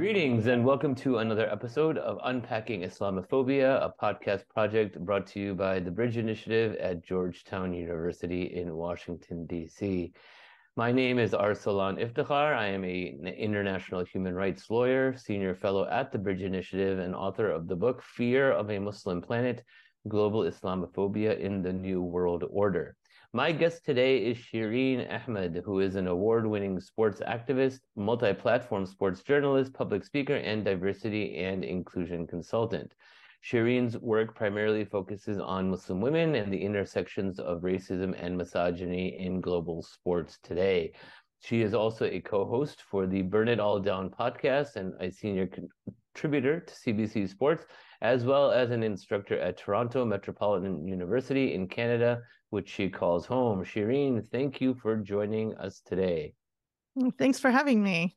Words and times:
Greetings 0.00 0.46
and 0.46 0.64
welcome 0.64 0.94
to 0.94 1.18
another 1.18 1.46
episode 1.50 1.98
of 1.98 2.18
Unpacking 2.24 2.80
Islamophobia, 2.80 3.84
a 3.84 3.92
podcast 4.02 4.48
project 4.48 4.98
brought 4.98 5.26
to 5.26 5.40
you 5.40 5.54
by 5.54 5.78
the 5.78 5.90
Bridge 5.90 6.16
Initiative 6.16 6.74
at 6.76 7.04
Georgetown 7.04 7.74
University 7.74 8.44
in 8.44 8.74
Washington, 8.76 9.44
D.C. 9.44 10.14
My 10.74 10.90
name 10.90 11.18
is 11.18 11.32
Arsalan 11.32 12.00
Iftikhar. 12.00 12.56
I 12.56 12.68
am 12.68 12.82
a, 12.82 13.08
an 13.20 13.26
international 13.26 14.02
human 14.02 14.34
rights 14.34 14.70
lawyer, 14.70 15.14
senior 15.18 15.54
fellow 15.54 15.86
at 15.86 16.12
the 16.12 16.18
Bridge 16.18 16.40
Initiative, 16.40 16.98
and 16.98 17.14
author 17.14 17.50
of 17.50 17.68
the 17.68 17.76
book 17.76 18.02
Fear 18.02 18.52
of 18.52 18.70
a 18.70 18.78
Muslim 18.78 19.20
Planet 19.20 19.62
Global 20.08 20.44
Islamophobia 20.44 21.38
in 21.38 21.60
the 21.60 21.74
New 21.74 22.00
World 22.00 22.44
Order. 22.48 22.96
My 23.32 23.52
guest 23.52 23.84
today 23.84 24.18
is 24.18 24.38
Shireen 24.38 25.08
Ahmed, 25.08 25.62
who 25.64 25.78
is 25.78 25.94
an 25.94 26.08
award 26.08 26.44
winning 26.48 26.80
sports 26.80 27.20
activist, 27.20 27.78
multi 27.94 28.34
platform 28.34 28.84
sports 28.84 29.22
journalist, 29.22 29.72
public 29.72 30.04
speaker, 30.04 30.34
and 30.34 30.64
diversity 30.64 31.36
and 31.38 31.62
inclusion 31.62 32.26
consultant. 32.26 32.92
Shireen's 33.44 33.96
work 33.96 34.34
primarily 34.34 34.84
focuses 34.84 35.38
on 35.38 35.70
Muslim 35.70 36.00
women 36.00 36.34
and 36.34 36.52
the 36.52 36.60
intersections 36.60 37.38
of 37.38 37.60
racism 37.60 38.16
and 38.20 38.36
misogyny 38.36 39.16
in 39.20 39.40
global 39.40 39.80
sports 39.84 40.40
today. 40.42 40.92
She 41.38 41.62
is 41.62 41.72
also 41.72 42.06
a 42.06 42.20
co 42.20 42.44
host 42.44 42.82
for 42.82 43.06
the 43.06 43.22
Burn 43.22 43.46
It 43.46 43.60
All 43.60 43.78
Down 43.78 44.10
podcast 44.10 44.74
and 44.74 44.92
a 45.00 45.08
senior 45.08 45.46
contributor 45.46 46.58
to 46.58 46.74
CBC 46.74 47.28
Sports, 47.28 47.64
as 48.02 48.24
well 48.24 48.50
as 48.50 48.72
an 48.72 48.82
instructor 48.82 49.38
at 49.38 49.56
Toronto 49.56 50.04
Metropolitan 50.04 50.84
University 50.84 51.54
in 51.54 51.68
Canada 51.68 52.22
which 52.50 52.68
she 52.68 52.88
calls 52.88 53.26
home. 53.26 53.64
Shireen, 53.64 54.26
thank 54.28 54.60
you 54.60 54.74
for 54.74 54.96
joining 54.96 55.56
us 55.56 55.80
today. 55.84 56.34
Thanks 57.18 57.38
for 57.38 57.50
having 57.50 57.82
me. 57.82 58.16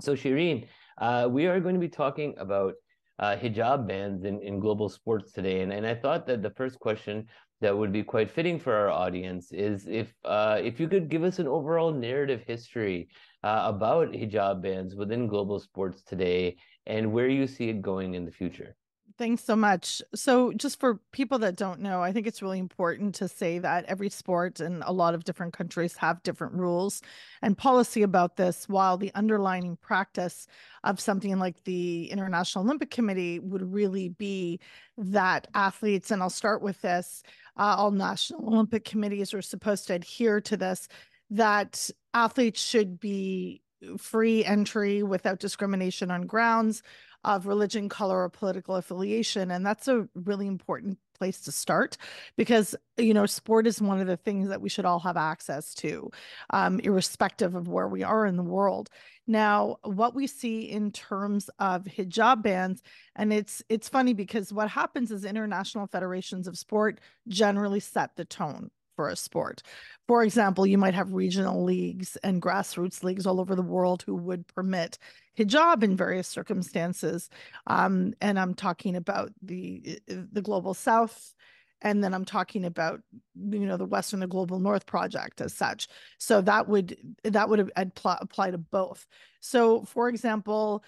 So, 0.00 0.14
Shireen, 0.14 0.66
uh, 0.98 1.28
we 1.30 1.46
are 1.46 1.60
going 1.60 1.74
to 1.74 1.80
be 1.80 1.88
talking 1.88 2.34
about 2.38 2.74
uh, 3.18 3.36
hijab 3.36 3.86
bans 3.86 4.24
in, 4.24 4.40
in 4.42 4.58
global 4.58 4.88
sports 4.88 5.32
today. 5.32 5.60
And, 5.60 5.72
and 5.72 5.86
I 5.86 5.94
thought 5.94 6.26
that 6.26 6.42
the 6.42 6.50
first 6.50 6.78
question 6.80 7.28
that 7.60 7.76
would 7.76 7.92
be 7.92 8.02
quite 8.02 8.30
fitting 8.30 8.58
for 8.58 8.74
our 8.74 8.90
audience 8.90 9.52
is 9.52 9.86
if 9.86 10.12
uh, 10.24 10.58
if 10.60 10.80
you 10.80 10.88
could 10.88 11.08
give 11.08 11.22
us 11.22 11.38
an 11.38 11.46
overall 11.46 11.92
narrative 11.92 12.42
history 12.44 13.08
uh, 13.44 13.62
about 13.66 14.10
hijab 14.10 14.60
bans 14.60 14.96
within 14.96 15.28
global 15.28 15.60
sports 15.60 16.02
today 16.02 16.56
and 16.86 17.12
where 17.12 17.28
you 17.28 17.46
see 17.46 17.68
it 17.68 17.80
going 17.80 18.14
in 18.14 18.24
the 18.24 18.32
future. 18.32 18.74
Thanks 19.18 19.44
so 19.44 19.56
much. 19.56 20.00
So, 20.14 20.52
just 20.52 20.78
for 20.80 21.00
people 21.12 21.38
that 21.40 21.56
don't 21.56 21.80
know, 21.80 22.02
I 22.02 22.12
think 22.12 22.26
it's 22.26 22.40
really 22.40 22.58
important 22.58 23.14
to 23.16 23.28
say 23.28 23.58
that 23.58 23.84
every 23.86 24.08
sport 24.08 24.60
and 24.60 24.82
a 24.86 24.92
lot 24.92 25.14
of 25.14 25.24
different 25.24 25.52
countries 25.52 25.96
have 25.96 26.22
different 26.22 26.54
rules 26.54 27.02
and 27.42 27.58
policy 27.58 28.02
about 28.02 28.36
this, 28.36 28.68
while 28.68 28.96
the 28.96 29.12
underlying 29.14 29.76
practice 29.76 30.46
of 30.84 31.00
something 31.00 31.38
like 31.38 31.62
the 31.64 32.10
International 32.10 32.64
Olympic 32.64 32.90
Committee 32.90 33.38
would 33.40 33.72
really 33.72 34.08
be 34.08 34.60
that 34.96 35.48
athletes, 35.54 36.10
and 36.10 36.22
I'll 36.22 36.30
start 36.30 36.62
with 36.62 36.80
this 36.80 37.22
uh, 37.56 37.74
all 37.76 37.90
national 37.90 38.46
Olympic 38.48 38.84
committees 38.84 39.34
are 39.34 39.42
supposed 39.42 39.88
to 39.88 39.94
adhere 39.94 40.40
to 40.42 40.56
this, 40.56 40.88
that 41.30 41.90
athletes 42.14 42.62
should 42.62 42.98
be 43.00 43.62
free 43.98 44.44
entry 44.44 45.02
without 45.02 45.40
discrimination 45.40 46.10
on 46.10 46.22
grounds 46.26 46.82
of 47.24 47.46
religion, 47.46 47.88
color, 47.88 48.22
or 48.22 48.28
political 48.28 48.76
affiliation. 48.76 49.50
And 49.50 49.64
that's 49.64 49.88
a 49.88 50.08
really 50.14 50.46
important 50.46 50.98
place 51.22 51.40
to 51.40 51.52
start 51.52 51.96
because 52.36 52.74
you 52.96 53.14
know 53.14 53.26
sport 53.26 53.64
is 53.68 53.80
one 53.80 54.00
of 54.00 54.08
the 54.08 54.16
things 54.16 54.48
that 54.48 54.60
we 54.60 54.68
should 54.68 54.84
all 54.84 54.98
have 54.98 55.16
access 55.16 55.72
to 55.72 56.10
um, 56.50 56.80
irrespective 56.80 57.54
of 57.54 57.68
where 57.68 57.86
we 57.86 58.02
are 58.02 58.26
in 58.26 58.36
the 58.36 58.42
world 58.42 58.90
now 59.28 59.76
what 59.84 60.16
we 60.16 60.26
see 60.26 60.62
in 60.62 60.90
terms 60.90 61.48
of 61.60 61.84
hijab 61.84 62.42
bans 62.42 62.82
and 63.14 63.32
it's 63.32 63.62
it's 63.68 63.88
funny 63.88 64.12
because 64.12 64.52
what 64.52 64.68
happens 64.68 65.12
is 65.12 65.24
international 65.24 65.86
federations 65.86 66.48
of 66.48 66.58
sport 66.58 66.98
generally 67.28 67.78
set 67.78 68.16
the 68.16 68.24
tone 68.24 68.68
for 68.96 69.08
a 69.08 69.16
sport. 69.16 69.62
For 70.06 70.22
example, 70.22 70.66
you 70.66 70.78
might 70.78 70.94
have 70.94 71.12
regional 71.12 71.64
leagues 71.64 72.16
and 72.22 72.42
grassroots 72.42 73.02
leagues 73.02 73.26
all 73.26 73.40
over 73.40 73.54
the 73.54 73.62
world 73.62 74.02
who 74.06 74.16
would 74.16 74.46
permit 74.48 74.98
hijab 75.38 75.82
in 75.82 75.96
various 75.96 76.28
circumstances. 76.28 77.30
Um, 77.66 78.14
and 78.20 78.38
I'm 78.38 78.54
talking 78.54 78.96
about 78.96 79.32
the 79.42 80.00
the 80.06 80.42
global 80.42 80.74
south 80.74 81.34
and 81.82 82.02
then 82.02 82.14
i'm 82.14 82.24
talking 82.24 82.64
about 82.64 83.00
you 83.34 83.66
know 83.66 83.76
the 83.76 83.84
western 83.84 84.20
the 84.20 84.26
global 84.26 84.58
north 84.58 84.86
project 84.86 85.40
as 85.40 85.52
such 85.52 85.88
so 86.18 86.40
that 86.40 86.68
would 86.68 86.96
that 87.24 87.48
would 87.48 87.70
apply 87.76 88.50
to 88.50 88.58
both 88.58 89.06
so 89.40 89.82
for 89.84 90.08
example 90.08 90.82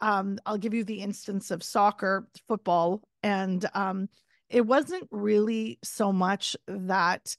um, 0.00 0.38
i'll 0.44 0.58
give 0.58 0.74
you 0.74 0.84
the 0.84 1.00
instance 1.00 1.50
of 1.50 1.62
soccer 1.62 2.28
football 2.48 3.02
and 3.22 3.68
um, 3.74 4.08
it 4.52 4.66
wasn't 4.66 5.08
really 5.10 5.78
so 5.82 6.12
much 6.12 6.56
that 6.66 7.36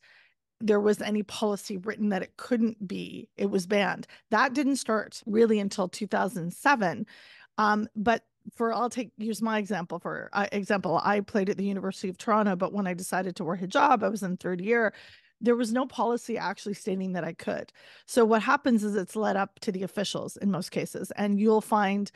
there 0.59 0.79
was 0.79 1.01
any 1.01 1.23
policy 1.23 1.77
written 1.77 2.09
that 2.09 2.23
it 2.23 2.37
couldn't 2.37 2.87
be 2.87 3.29
it 3.37 3.49
was 3.49 3.67
banned. 3.67 4.07
That 4.31 4.53
didn't 4.53 4.77
start 4.77 5.21
really 5.25 5.59
until 5.59 5.87
2007 5.87 7.05
um, 7.57 7.87
but 7.95 8.23
for 8.57 8.73
i'll 8.73 8.89
take 8.89 9.09
use 9.17 9.41
my 9.41 9.57
example 9.57 9.99
for 9.99 10.29
uh, 10.33 10.47
example 10.51 10.99
i 11.01 11.21
played 11.21 11.49
at 11.49 11.55
the 11.55 11.63
university 11.63 12.09
of 12.09 12.17
toronto 12.17 12.57
but 12.57 12.73
when 12.73 12.85
i 12.85 12.93
decided 12.93 13.37
to 13.37 13.43
wear 13.45 13.55
hijab 13.55 14.03
i 14.03 14.09
was 14.09 14.21
in 14.21 14.35
third 14.35 14.59
year 14.59 14.91
there 15.43 15.55
was 15.55 15.73
no 15.73 15.85
policy 15.85 16.37
actually 16.37 16.73
stating 16.73 17.13
that 17.13 17.23
i 17.23 17.33
could. 17.33 17.71
So 18.07 18.25
what 18.25 18.41
happens 18.41 18.83
is 18.83 18.95
it's 18.95 19.15
led 19.15 19.35
up 19.35 19.59
to 19.59 19.71
the 19.71 19.83
officials 19.83 20.37
in 20.37 20.49
most 20.49 20.71
cases 20.71 21.11
and 21.11 21.39
you'll 21.39 21.61
find 21.61 22.09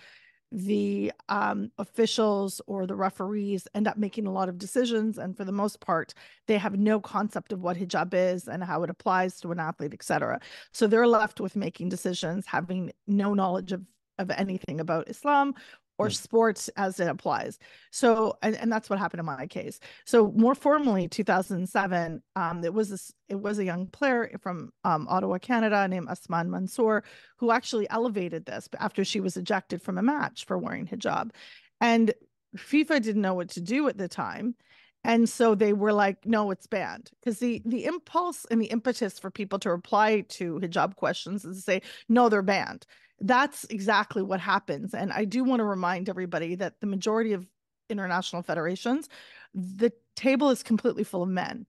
the 0.52 1.12
um, 1.30 1.72
officials 1.78 2.62
or 2.68 2.86
the 2.86 2.96
referees 2.96 3.68
end 3.76 3.88
up 3.88 3.98
making 3.98 4.26
a 4.26 4.32
lot 4.32 4.48
of 4.48 4.58
decisions 4.58 5.18
and 5.18 5.36
for 5.36 5.44
the 5.44 5.52
most 5.52 5.82
part 5.82 6.14
they 6.48 6.58
have 6.58 6.78
no 6.80 7.00
concept 7.00 7.52
of 7.52 7.62
what 7.62 7.76
hijab 7.76 8.14
is 8.14 8.48
and 8.48 8.64
how 8.64 8.82
it 8.84 8.90
applies 8.90 9.42
to 9.42 9.52
an 9.52 9.60
athlete 9.60 9.94
etc 9.94 10.40
so 10.72 10.88
they're 10.88 11.08
left 11.08 11.42
with 11.42 11.56
making 11.56 11.90
decisions 11.90 12.46
having 12.46 12.92
no 13.08 13.34
knowledge 13.34 13.72
of 13.74 13.82
of 14.20 14.32
anything 14.32 14.80
about 14.80 15.10
islam 15.10 15.54
or 15.98 16.10
sports 16.10 16.70
as 16.78 17.00
it 17.00 17.08
applies. 17.08 17.58
So, 17.92 18.38
and, 18.42 18.56
and 18.56 18.72
that's 18.72 18.90
what 18.90 19.00
happened 19.00 19.20
in 19.20 19.26
my 19.26 19.48
case. 19.48 19.80
So, 20.06 20.32
more 20.36 20.56
formally, 20.56 21.08
2007, 21.08 22.22
um, 22.36 22.64
it 22.64 22.74
was 22.74 22.90
this, 22.90 23.12
it 23.30 23.36
was 23.36 23.60
a 23.60 23.66
young 23.66 23.88
player 23.88 24.32
from 24.40 24.72
um, 24.84 25.08
Ottawa, 25.10 25.38
Canada, 25.40 25.88
named 25.88 26.08
Asmahan 26.08 26.48
Mansour, 26.50 27.04
who 27.38 27.52
actually 27.52 27.90
elevated 27.90 28.46
this 28.46 28.70
after 28.80 29.04
she 29.04 29.20
was 29.20 29.38
ejected 29.38 29.82
from 29.82 29.98
a 29.98 30.04
match 30.04 30.46
for 30.46 30.58
wearing 30.58 30.88
hijab, 30.88 31.32
and 31.82 32.14
FIFA 32.56 33.02
didn't 33.02 33.22
know 33.22 33.34
what 33.34 33.50
to 33.50 33.62
do 33.62 33.88
at 33.88 33.98
the 33.98 34.08
time. 34.08 34.56
And 35.04 35.30
so 35.30 35.56
they 35.56 35.74
were 35.74 35.94
like, 35.94 36.26
no, 36.26 36.52
it's 36.52 36.68
banned. 36.68 37.12
Because 37.20 37.40
the 37.40 37.62
the 37.66 37.86
impulse 37.86 38.46
and 38.52 38.62
the 38.62 38.66
impetus 38.66 39.20
for 39.20 39.32
people 39.32 39.60
to 39.60 39.72
reply 39.72 40.22
to 40.30 40.60
hijab 40.60 40.96
questions 40.96 41.46
is 41.46 41.58
to 41.58 41.62
say, 41.62 41.82
no, 42.10 42.30
they're 42.30 42.42
banned 42.42 42.86
that's 43.22 43.64
exactly 43.66 44.22
what 44.22 44.40
happens. 44.40 44.94
And 44.94 45.12
I 45.12 45.26
do 45.26 45.44
want 45.44 45.60
to 45.60 45.66
remind 45.66 46.10
everybody 46.10 46.56
that 46.56 46.80
the 46.80 46.88
majority 46.88 47.34
of 47.34 47.48
international 47.90 48.44
federations, 48.44 49.10
the 49.54 49.92
table 50.16 50.50
is 50.50 50.64
completely 50.64 51.04
full 51.04 51.24
of 51.24 51.30
men. 51.30 51.66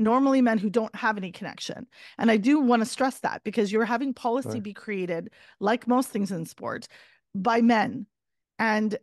Normally, 0.00 0.40
men 0.40 0.58
who 0.58 0.70
don't 0.70 0.94
have 0.94 1.16
any 1.16 1.32
connection. 1.32 1.86
And 2.18 2.30
I 2.30 2.36
do 2.36 2.60
want 2.60 2.82
to 2.82 2.86
stress 2.86 3.18
that 3.20 3.42
because 3.42 3.72
you're 3.72 3.84
having 3.84 4.14
policy 4.14 4.50
right. 4.50 4.62
be 4.62 4.72
created, 4.72 5.30
like 5.58 5.88
most 5.88 6.10
things 6.10 6.30
in 6.30 6.46
sport, 6.46 6.86
by 7.34 7.60
men. 7.60 8.06
And 8.60 8.96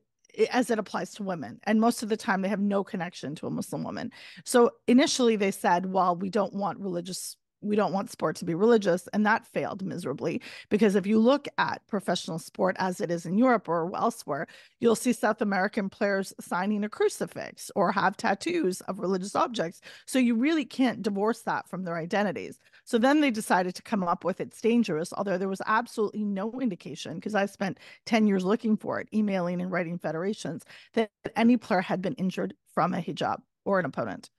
as 0.52 0.70
it 0.70 0.80
applies 0.80 1.12
to 1.16 1.24
women. 1.24 1.60
And 1.64 1.80
most 1.80 2.04
of 2.04 2.10
the 2.10 2.18
time, 2.18 2.42
they 2.42 2.50
have 2.50 2.60
no 2.60 2.84
connection 2.84 3.36
to 3.36 3.48
a 3.48 3.52
Muslim 3.52 3.84
woman. 3.84 4.12
So 4.44 4.72
initially, 4.88 5.36
they 5.36 5.52
said, 5.52 5.86
well, 5.86 6.16
we 6.16 6.30
don't 6.30 6.54
want 6.54 6.80
religious 6.80 7.38
we 7.62 7.76
don't 7.76 7.94
want 7.94 8.12
sport 8.12 8.36
to 8.36 8.46
be 8.46 8.54
religious 8.54 9.08
and 9.08 9.26
that 9.26 9.48
failed 9.48 9.84
miserably 9.84 10.42
because 10.70 10.96
if 10.96 11.08
you 11.08 11.18
look 11.18 11.48
at 11.58 11.86
professional 11.88 12.38
sport 12.38 12.76
as 12.80 13.02
it 13.02 13.10
is 13.10 13.26
in 13.26 13.38
Europe 13.38 13.68
or 13.68 13.92
elsewhere 13.96 14.48
you'll 14.80 14.96
see 14.96 15.14
South 15.14 15.42
American 15.42 15.90
players 15.90 16.34
signing 16.40 16.84
a 16.84 16.90
crucifix 16.90 17.72
or 17.76 17.92
have 17.92 18.18
tattoos 18.18 18.82
of 18.82 19.00
religious 19.00 19.36
objects 19.36 19.82
so 20.06 20.20
you 20.20 20.36
really 20.36 20.66
can't 20.66 21.02
divorce 21.02 21.42
that 21.42 21.68
from 21.68 21.84
their 21.84 21.98
identities 21.98 22.60
so 22.86 22.98
then 22.98 23.20
they 23.20 23.32
decided 23.32 23.76
to 23.76 23.82
come 23.82 24.04
up 24.04 24.24
with 24.24 24.40
it's 24.40 24.62
dangerous 24.62 25.12
although 25.12 25.38
there 25.38 25.50
was 25.50 25.62
absolutely 25.66 26.24
no 26.24 26.52
indication 26.62 27.16
because 27.16 27.36
I 27.36 27.46
spent 27.46 27.80
10 28.06 28.28
years 28.28 28.46
looking 28.46 28.78
for 28.78 29.00
it 29.00 29.10
emailing 29.14 29.62
and 29.62 29.72
writing 29.72 29.98
federations 29.98 30.64
that 30.94 31.12
any 31.36 31.58
player 31.58 31.82
had 31.82 32.02
been 32.02 32.14
injured 32.14 32.54
from 32.74 32.94
a 32.94 33.02
hijab 33.02 33.42
or 33.66 33.80
an 33.80 33.86
opponent. 33.86 34.30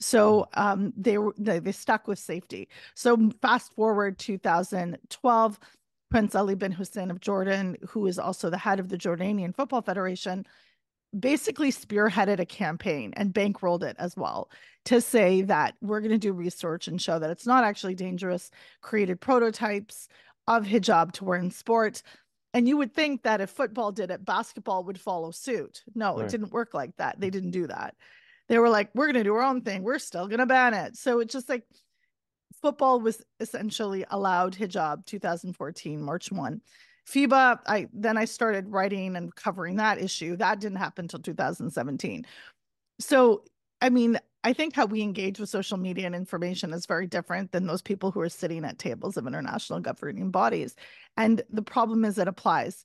So 0.00 0.48
um, 0.54 0.92
they 0.96 1.18
were 1.18 1.34
they, 1.38 1.58
they 1.58 1.72
stuck 1.72 2.08
with 2.08 2.18
safety. 2.18 2.68
So 2.94 3.30
fast 3.42 3.74
forward 3.74 4.18
2012, 4.18 5.60
Prince 6.10 6.34
Ali 6.34 6.54
bin 6.54 6.72
Hussein 6.72 7.10
of 7.10 7.20
Jordan, 7.20 7.76
who 7.88 8.06
is 8.06 8.18
also 8.18 8.50
the 8.50 8.58
head 8.58 8.80
of 8.80 8.88
the 8.88 8.96
Jordanian 8.96 9.54
Football 9.54 9.82
Federation, 9.82 10.46
basically 11.18 11.72
spearheaded 11.72 12.38
a 12.38 12.46
campaign 12.46 13.12
and 13.16 13.34
bankrolled 13.34 13.82
it 13.82 13.96
as 13.98 14.16
well 14.16 14.50
to 14.84 15.00
say 15.00 15.42
that 15.42 15.74
we're 15.80 16.00
going 16.00 16.12
to 16.12 16.18
do 16.18 16.32
research 16.32 16.88
and 16.88 17.00
show 17.02 17.18
that 17.18 17.30
it's 17.30 17.46
not 17.46 17.64
actually 17.64 17.94
dangerous, 17.94 18.50
created 18.80 19.20
prototypes 19.20 20.08
of 20.46 20.64
hijab 20.64 21.12
to 21.12 21.24
wear 21.24 21.38
in 21.38 21.50
sport. 21.50 22.02
And 22.54 22.66
you 22.66 22.76
would 22.76 22.94
think 22.94 23.22
that 23.22 23.40
if 23.40 23.50
football 23.50 23.92
did 23.92 24.10
it, 24.10 24.24
basketball 24.24 24.84
would 24.84 25.00
follow 25.00 25.30
suit. 25.30 25.82
No, 25.94 26.16
Right. 26.16 26.24
it 26.24 26.30
didn't 26.30 26.52
work 26.52 26.74
like 26.74 26.96
that. 26.96 27.20
They 27.20 27.30
didn't 27.30 27.52
do 27.52 27.66
that. 27.66 27.94
They 28.48 28.58
were 28.58 28.68
like, 28.68 28.90
we're 28.94 29.06
going 29.06 29.14
to 29.14 29.24
do 29.24 29.34
our 29.34 29.42
own 29.42 29.62
thing. 29.62 29.82
We're 29.82 30.00
still 30.00 30.26
going 30.26 30.40
to 30.40 30.46
ban 30.46 30.74
it. 30.74 30.96
So 30.96 31.20
it's 31.20 31.32
just 31.32 31.48
like 31.48 31.64
football 32.60 33.00
was 33.00 33.22
essentially 33.38 34.04
allowed 34.10 34.56
hijab 34.56 35.06
2014, 35.06 36.00
March 36.02 36.32
1. 36.32 36.60
FIBA, 37.08 37.60
I 37.66 37.88
then 37.92 38.16
I 38.16 38.24
started 38.24 38.68
writing 38.68 39.16
and 39.16 39.34
covering 39.34 39.76
that 39.76 40.00
issue. 40.00 40.36
That 40.36 40.60
didn't 40.60 40.78
happen 40.78 41.04
until 41.04 41.20
2017. 41.20 42.26
So, 42.98 43.44
I 43.80 43.90
mean, 43.90 44.18
I 44.44 44.52
think 44.52 44.74
how 44.74 44.86
we 44.86 45.02
engage 45.02 45.38
with 45.38 45.48
social 45.48 45.76
media 45.76 46.06
and 46.06 46.14
information 46.14 46.72
is 46.72 46.86
very 46.86 47.06
different 47.06 47.52
than 47.52 47.66
those 47.66 47.82
people 47.82 48.10
who 48.10 48.20
are 48.20 48.28
sitting 48.28 48.64
at 48.64 48.78
tables 48.78 49.16
of 49.16 49.26
international 49.26 49.80
governing 49.80 50.30
bodies. 50.30 50.74
And 51.16 51.42
the 51.50 51.62
problem 51.62 52.04
is 52.04 52.18
it 52.18 52.28
applies 52.28 52.84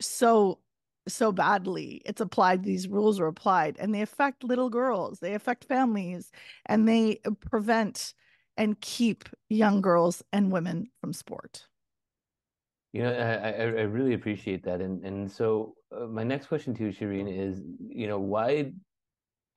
so 0.00 0.60
so 1.08 1.32
badly. 1.32 2.02
It's 2.04 2.20
applied, 2.20 2.62
these 2.62 2.86
rules 2.86 3.18
are 3.18 3.26
applied, 3.26 3.76
and 3.78 3.94
they 3.94 4.02
affect 4.02 4.44
little 4.44 4.70
girls, 4.70 5.20
they 5.20 5.34
affect 5.34 5.64
families, 5.64 6.30
and 6.66 6.86
they 6.86 7.20
prevent 7.40 8.14
and 8.56 8.80
keep 8.80 9.28
young 9.48 9.80
girls 9.80 10.22
and 10.32 10.52
women 10.52 10.90
from 11.00 11.12
sport. 11.12 11.66
You 12.98 13.04
know, 13.04 13.12
I, 13.12 13.50
I, 13.50 13.64
I 13.82 13.86
really 13.96 14.14
appreciate 14.14 14.64
that. 14.64 14.80
And 14.80 15.04
and 15.04 15.30
so 15.30 15.76
uh, 15.96 16.06
my 16.06 16.24
next 16.24 16.48
question 16.48 16.74
to 16.74 16.82
you, 16.82 16.90
Shireen, 16.90 17.28
is, 17.30 17.62
you 17.78 18.08
know, 18.08 18.18
why 18.18 18.72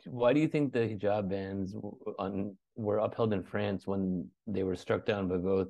why 0.05 0.31
do 0.31 0.39
you 0.39 0.47
think 0.47 0.73
the 0.73 0.81
hijab 0.81 1.27
bans 1.27 1.75
on 2.19 2.55
were 2.75 2.99
upheld 2.99 3.33
in 3.33 3.41
France 3.41 3.87
when 3.87 4.29
they 4.45 4.61
were 4.61 4.75
struck 4.75 5.07
down 5.07 5.27
by 5.27 5.37
both 5.37 5.69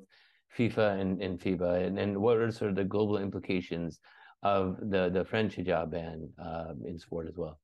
FIFA 0.58 1.00
and, 1.00 1.22
and 1.22 1.40
FIBA? 1.40 1.86
And, 1.86 1.98
and 1.98 2.18
what 2.20 2.36
are 2.36 2.50
sort 2.50 2.72
of 2.72 2.76
the 2.76 2.84
global 2.84 3.16
implications 3.16 4.00
of 4.42 4.76
the, 4.90 5.08
the 5.08 5.24
French 5.24 5.56
hijab 5.56 5.92
ban 5.92 6.28
uh, 6.38 6.74
in 6.84 6.98
sport 6.98 7.26
as 7.26 7.38
well? 7.38 7.61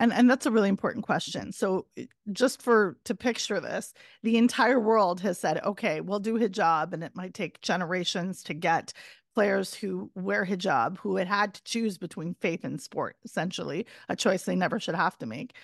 And 0.00 0.12
and 0.14 0.28
that's 0.28 0.46
a 0.46 0.50
really 0.50 0.70
important 0.70 1.04
question. 1.04 1.52
So 1.52 1.86
eh, 1.96 2.06
just 2.32 2.62
for 2.62 2.96
to 3.04 3.14
picture 3.14 3.60
this, 3.60 3.92
the 4.22 4.38
entire 4.38 4.80
world 4.80 5.20
has 5.20 5.38
said, 5.38 5.62
okay, 5.64 6.00
we'll 6.00 6.18
do 6.18 6.38
hijab, 6.38 6.92
and 6.92 7.04
it 7.04 7.14
might 7.14 7.34
take 7.34 7.60
generations 7.60 8.42
to 8.44 8.54
get 8.54 8.92
players 9.34 9.74
who 9.74 10.10
wear 10.16 10.44
hijab 10.44 10.98
who 10.98 11.16
had 11.16 11.28
had 11.28 11.54
to 11.54 11.62
choose 11.64 11.98
between 11.98 12.34
faith 12.40 12.64
and 12.64 12.80
sport, 12.80 13.16
essentially, 13.24 13.86
a 14.08 14.16
choice 14.16 14.44
they 14.44 14.56
never 14.56 14.80
should 14.80 14.96
have 14.96 15.16
to 15.18 15.26
make. 15.26 15.54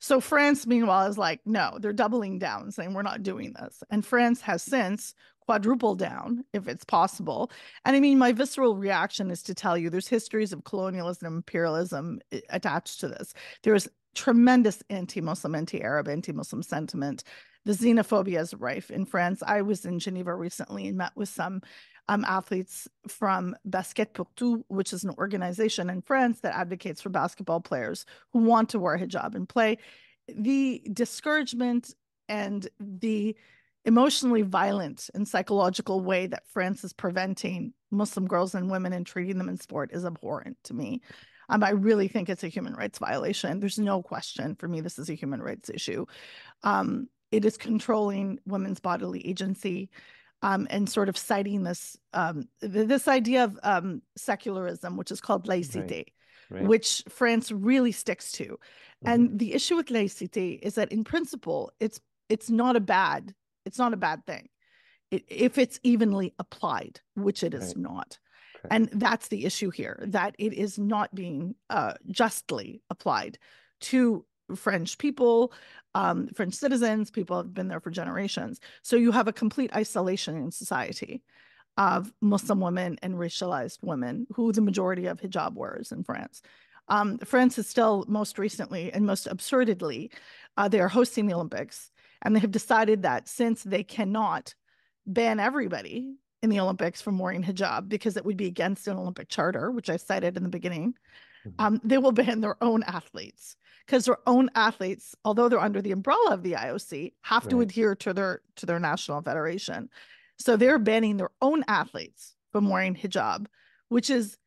So 0.00 0.20
France, 0.20 0.66
meanwhile, 0.66 1.06
is 1.06 1.16
like, 1.16 1.40
no, 1.46 1.78
they're 1.80 1.92
doubling 1.92 2.38
down, 2.38 2.70
saying 2.72 2.92
we're 2.92 3.02
not 3.02 3.22
doing 3.22 3.54
this. 3.54 3.82
And 3.90 4.04
France 4.04 4.42
has 4.42 4.62
since 4.62 5.14
quadrupled 5.46 5.98
down, 5.98 6.44
if 6.52 6.68
it's 6.68 6.84
possible. 6.84 7.50
And 7.84 7.96
I 7.96 8.00
mean, 8.00 8.18
my 8.18 8.32
visceral 8.32 8.76
reaction 8.76 9.30
is 9.30 9.42
to 9.44 9.54
tell 9.54 9.76
you 9.76 9.90
there's 9.90 10.08
histories 10.08 10.52
of 10.52 10.64
colonialism 10.64 11.26
and 11.26 11.36
imperialism 11.36 12.20
eh, 12.32 12.40
attached 12.50 13.00
to 13.00 13.08
this. 13.08 13.34
There's 13.62 13.88
tremendous 14.14 14.82
anti-Muslim, 14.90 15.54
anti-Arab, 15.54 16.08
anti-Muslim 16.08 16.62
sentiment. 16.62 17.24
The 17.64 17.72
xenophobia 17.72 18.40
is 18.40 18.54
rife 18.54 18.90
in 18.90 19.06
France. 19.06 19.42
I 19.44 19.62
was 19.62 19.84
in 19.84 19.98
Geneva 19.98 20.34
recently 20.34 20.86
and 20.86 20.96
met 20.96 21.12
with 21.16 21.28
some 21.28 21.62
um, 22.08 22.24
athletes 22.26 22.86
from 23.08 23.56
Basket 23.64 24.12
pour 24.12 24.26
Tous, 24.36 24.62
which 24.68 24.92
is 24.92 25.04
an 25.04 25.14
organization 25.18 25.90
in 25.90 26.02
France 26.02 26.40
that 26.40 26.54
advocates 26.54 27.00
for 27.00 27.08
basketball 27.08 27.60
players 27.60 28.04
who 28.32 28.40
want 28.40 28.68
to 28.70 28.78
wear 28.78 28.98
hijab 28.98 29.34
and 29.34 29.48
play. 29.48 29.78
The 30.28 30.82
discouragement 30.92 31.94
and 32.28 32.68
the 32.78 33.36
emotionally 33.84 34.42
violent 34.42 35.10
and 35.14 35.28
psychological 35.28 36.00
way 36.00 36.26
that 36.26 36.46
France 36.48 36.84
is 36.84 36.92
preventing 36.92 37.72
Muslim 37.90 38.26
girls 38.26 38.54
and 38.54 38.70
women 38.70 38.92
and 38.92 39.06
treating 39.06 39.38
them 39.38 39.48
in 39.48 39.58
sport 39.58 39.90
is 39.92 40.04
abhorrent 40.04 40.56
to 40.64 40.74
me. 40.74 41.02
Um, 41.48 41.62
I 41.62 41.70
really 41.70 42.08
think 42.08 42.28
it's 42.28 42.44
a 42.44 42.48
human 42.48 42.74
rights 42.74 42.98
violation. 42.98 43.60
There's 43.60 43.78
no 43.78 44.02
question 44.02 44.54
for 44.54 44.66
me, 44.66 44.80
this 44.80 44.98
is 44.98 45.10
a 45.10 45.14
human 45.14 45.42
rights 45.42 45.68
issue. 45.68 46.06
Um, 46.62 47.08
it 47.30 47.44
is 47.44 47.56
controlling 47.56 48.38
women's 48.46 48.80
bodily 48.80 49.26
agency 49.26 49.90
um, 50.40 50.66
and 50.70 50.88
sort 50.88 51.08
of 51.08 51.18
citing 51.18 51.62
this 51.62 51.96
um, 52.12 52.48
th- 52.60 52.86
this 52.88 53.08
idea 53.08 53.44
of 53.44 53.58
um, 53.62 54.02
secularism, 54.16 54.96
which 54.96 55.10
is 55.10 55.20
called 55.20 55.46
laïcité, 55.46 56.06
Right. 56.50 56.64
which 56.66 57.02
France 57.08 57.50
really 57.50 57.92
sticks 57.92 58.30
to. 58.32 58.44
Mhm. 58.44 59.12
And 59.12 59.38
the 59.38 59.54
issue 59.54 59.76
with 59.76 59.86
laïcité 59.86 60.58
is 60.62 60.74
that 60.74 60.92
in 60.92 61.02
principle, 61.02 61.72
it's 61.80 62.00
it's 62.28 62.50
not 62.50 62.76
a 62.76 62.80
bad 62.80 63.34
it's 63.64 63.78
not 63.78 63.92
a 63.92 63.98
bad 63.98 64.24
thing 64.26 64.48
if 65.28 65.58
it's 65.58 65.80
evenly 65.82 66.34
applied, 66.38 67.00
which 67.14 67.42
it 67.42 67.54
is 67.54 67.68
Right. 67.68 67.76
not. 67.76 68.18
Correct. 68.60 68.66
And 68.70 69.00
that's 69.00 69.28
the 69.28 69.44
issue 69.44 69.70
here 69.70 70.02
that 70.08 70.34
it 70.38 70.52
is 70.52 70.78
not 70.78 71.14
being 71.14 71.54
uh, 71.70 71.94
justly 72.08 72.82
applied 72.90 73.38
to 73.82 74.24
French 74.54 74.98
people, 74.98 75.52
um, 75.94 76.28
French 76.28 76.54
citizens, 76.54 77.10
people 77.10 77.36
have 77.36 77.54
been 77.54 77.68
there 77.68 77.80
for 77.80 77.90
generations. 77.90 78.60
So 78.82 78.96
you 78.96 79.12
have 79.12 79.28
a 79.28 79.32
complete 79.32 79.74
isolation 79.74 80.36
in 80.36 80.50
society 80.50 81.22
of 81.76 82.12
Muslim 82.20 82.60
women 82.60 82.98
and 83.02 83.14
racialized 83.14 83.82
women, 83.82 84.26
who 84.34 84.52
the 84.52 84.60
majority 84.60 85.06
of 85.06 85.20
hijab 85.20 85.54
wearers 85.54 85.92
in 85.92 86.04
France. 86.04 86.42
Um, 86.88 87.18
France 87.18 87.58
is 87.58 87.66
still 87.66 88.04
most 88.06 88.38
recently 88.38 88.92
and 88.92 89.06
most 89.06 89.26
absurdly, 89.26 90.10
uh, 90.56 90.68
they 90.68 90.80
are 90.80 90.88
hosting 90.88 91.26
the 91.26 91.34
Olympics, 91.34 91.90
and 92.24 92.34
they 92.34 92.40
have 92.40 92.50
decided 92.50 93.02
that 93.02 93.28
since 93.28 93.62
they 93.62 93.82
cannot 93.84 94.54
ban 95.06 95.38
everybody 95.38 96.16
in 96.42 96.50
the 96.50 96.60
Olympics 96.60 97.00
from 97.00 97.18
wearing 97.18 97.42
hijab 97.42 97.88
because 97.88 98.16
it 98.16 98.24
would 98.24 98.36
be 98.36 98.46
against 98.46 98.86
an 98.88 98.96
Olympic 98.96 99.28
charter, 99.28 99.70
which 99.70 99.90
I 99.90 99.96
cited 99.96 100.36
in 100.36 100.42
the 100.42 100.48
beginning, 100.48 100.94
Mhm. 101.46 101.54
um, 101.58 101.80
they 101.84 101.98
will 101.98 102.12
ban 102.12 102.40
their 102.40 102.62
own 102.62 102.82
athletes 102.84 103.56
because 103.86 104.06
their 104.06 104.18
own 104.26 104.50
athletes, 104.54 105.14
although 105.24 105.48
they're 105.48 105.60
under 105.60 105.82
the 105.82 105.92
umbrella 105.92 106.32
of 106.32 106.42
the 106.42 106.56
IOC, 106.56 107.14
have 107.22 107.46
to 107.48 107.60
adhere 107.60 107.94
to 107.96 108.14
their 108.14 108.40
to 108.56 108.66
their 108.66 108.78
national 108.80 109.20
federation. 109.22 109.90
So 110.38 110.56
they're 110.56 110.78
banning 110.78 111.18
their 111.18 111.30
own 111.42 111.64
athletes 111.68 112.34
from 112.50 112.68
wearing 112.70 112.94
hijab, 112.94 113.46
which 113.88 114.08
is 114.08 114.38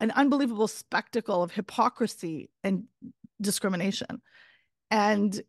an 0.00 0.10
unbelievable 0.10 0.68
spectacle 0.68 1.42
of 1.42 1.52
hypocrisy 1.52 2.50
and 2.62 2.84
discrimination. 3.40 4.20
And 4.90 5.40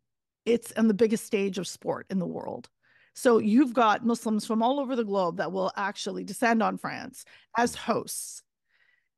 it's 0.47 0.71
on 0.77 0.87
the 0.87 0.93
biggest 0.93 1.25
stage 1.25 1.57
of 1.57 1.67
sport 1.67 2.07
in 2.09 2.19
the 2.19 2.25
world. 2.25 2.69
So 3.13 3.39
you've 3.39 3.73
got 3.73 4.05
Muslims 4.05 4.45
from 4.45 4.63
all 4.63 4.79
over 4.79 4.95
the 4.95 5.03
globe 5.03 5.37
that 5.37 5.51
will 5.51 5.71
actually 5.75 6.23
descend 6.23 6.63
on 6.63 6.77
France 6.77 7.25
as 7.57 7.75
hosts. 7.75 8.43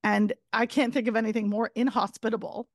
And 0.04 0.34
I 0.52 0.66
can't 0.66 0.94
think 0.94 1.08
of 1.08 1.16
anything 1.16 1.50
more 1.50 1.70
inhospitable 1.76 2.68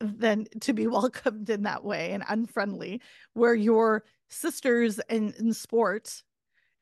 than 0.00 0.46
to 0.62 0.72
be 0.72 0.86
welcomed 0.88 1.48
in 1.50 1.62
that 1.62 1.84
way 1.84 2.10
and 2.10 2.24
unfriendly, 2.28 3.00
where 3.34 3.54
your 3.54 4.04
sisters 4.28 4.98
in, 5.08 5.32
in 5.38 5.52
sport 5.52 6.22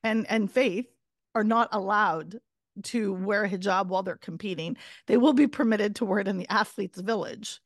and, 0.03 0.27
and 0.31 0.51
faith 0.51 0.87
are 1.35 1.45
not 1.45 1.69
allowed 1.73 2.39
to 2.85 3.13
wear 3.13 3.45
a 3.45 3.51
hijab 3.51 3.89
while 3.89 4.03
they're 4.03 4.17
competing. 4.17 4.77
They 5.07 5.19
will 5.19 5.35
be 5.35 5.47
permitted 5.47 5.97
to 5.97 6.07
wear 6.07 6.21
it 6.21 6.29
in 6.29 6.39
the 6.39 6.51
athletes' 6.51 7.01
village, 7.01 7.61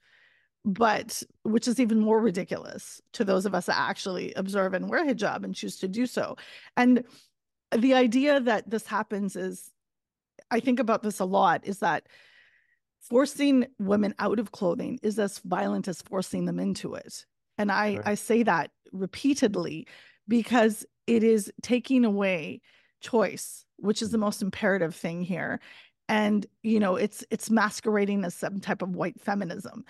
but 0.66 1.22
which 1.44 1.68
is 1.68 1.78
even 1.78 2.00
more 2.00 2.20
ridiculous 2.20 3.00
to 3.12 3.24
those 3.24 3.46
of 3.46 3.54
us 3.54 3.66
that 3.66 3.78
actually 3.78 4.34
observe 4.34 4.74
and 4.74 4.90
wear 4.90 5.06
hijab 5.06 5.44
and 5.44 5.54
choose 5.54 5.76
to 5.76 5.86
do 5.88 6.06
so. 6.06 6.36
And 6.76 7.04
the 7.74 7.94
idea 7.94 8.40
that 8.40 8.68
this 8.68 8.84
happens 8.84 9.36
is, 9.36 9.70
I 10.50 10.58
think 10.58 10.80
about 10.80 11.04
this 11.04 11.20
a 11.20 11.24
lot, 11.24 11.64
is 11.64 11.78
that 11.78 12.08
forcing 13.00 13.66
women 13.78 14.12
out 14.18 14.40
of 14.40 14.50
clothing 14.50 14.98
is 15.02 15.20
as 15.20 15.38
violent 15.38 15.86
as 15.86 16.02
forcing 16.02 16.44
them 16.46 16.58
into 16.58 16.94
it. 16.94 17.24
And 17.58 17.70
I. 17.70 18.00
I 18.04 18.14
say 18.14 18.42
that 18.42 18.70
repeatedly 18.92 19.86
because 20.28 20.84
it 21.06 21.22
is 21.22 21.52
taking 21.62 22.04
away 22.04 22.60
choice, 23.00 23.64
which 23.76 24.02
is 24.02 24.10
the 24.10 24.18
mm. 24.18 24.22
most 24.22 24.42
imperative 24.42 24.94
thing 24.94 25.22
here. 25.22 25.60
And 26.08 26.46
you 26.62 26.80
know, 26.80 26.96
it's 26.96 27.24
it's 27.30 27.50
masquerading 27.50 28.24
as 28.24 28.34
some 28.34 28.60
type 28.60 28.82
of 28.82 28.94
white 28.94 29.20
feminism 29.20 29.84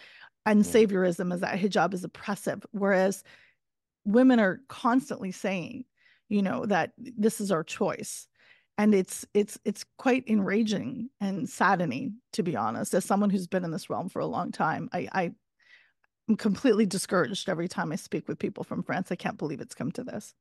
and 0.46 0.62
saviorism 0.62 1.34
as 1.34 1.40
that 1.40 1.58
hijab 1.58 1.92
is 1.92 2.04
oppressive. 2.04 2.64
Whereas 2.70 3.24
women 4.04 4.38
are 4.38 4.60
constantly 4.68 5.32
saying, 5.32 5.84
you 6.28 6.40
know, 6.40 6.64
that 6.66 6.92
this 6.96 7.40
is 7.40 7.50
our 7.50 7.64
choice. 7.64 8.28
And 8.78 8.94
it's 8.94 9.26
it's 9.32 9.58
it's 9.64 9.84
quite 9.96 10.24
enraging 10.28 11.08
and 11.20 11.48
saddening, 11.48 12.16
to 12.34 12.42
be 12.42 12.56
honest. 12.56 12.94
As 12.94 13.06
someone 13.06 13.30
who's 13.30 13.46
been 13.46 13.64
in 13.64 13.70
this 13.70 13.88
realm 13.88 14.10
for 14.10 14.20
a 14.20 14.26
long 14.26 14.52
time, 14.52 14.90
I, 14.92 15.08
I 15.12 15.30
am 16.28 16.36
completely 16.36 16.84
discouraged 16.84 17.48
every 17.48 17.68
time 17.68 17.90
I 17.90 17.96
speak 17.96 18.28
with 18.28 18.38
people 18.38 18.64
from 18.64 18.82
France. 18.82 19.10
I 19.10 19.16
can't 19.16 19.38
believe 19.38 19.62
it's 19.62 19.74
come 19.74 19.92
to 19.92 20.04
this. 20.04 20.34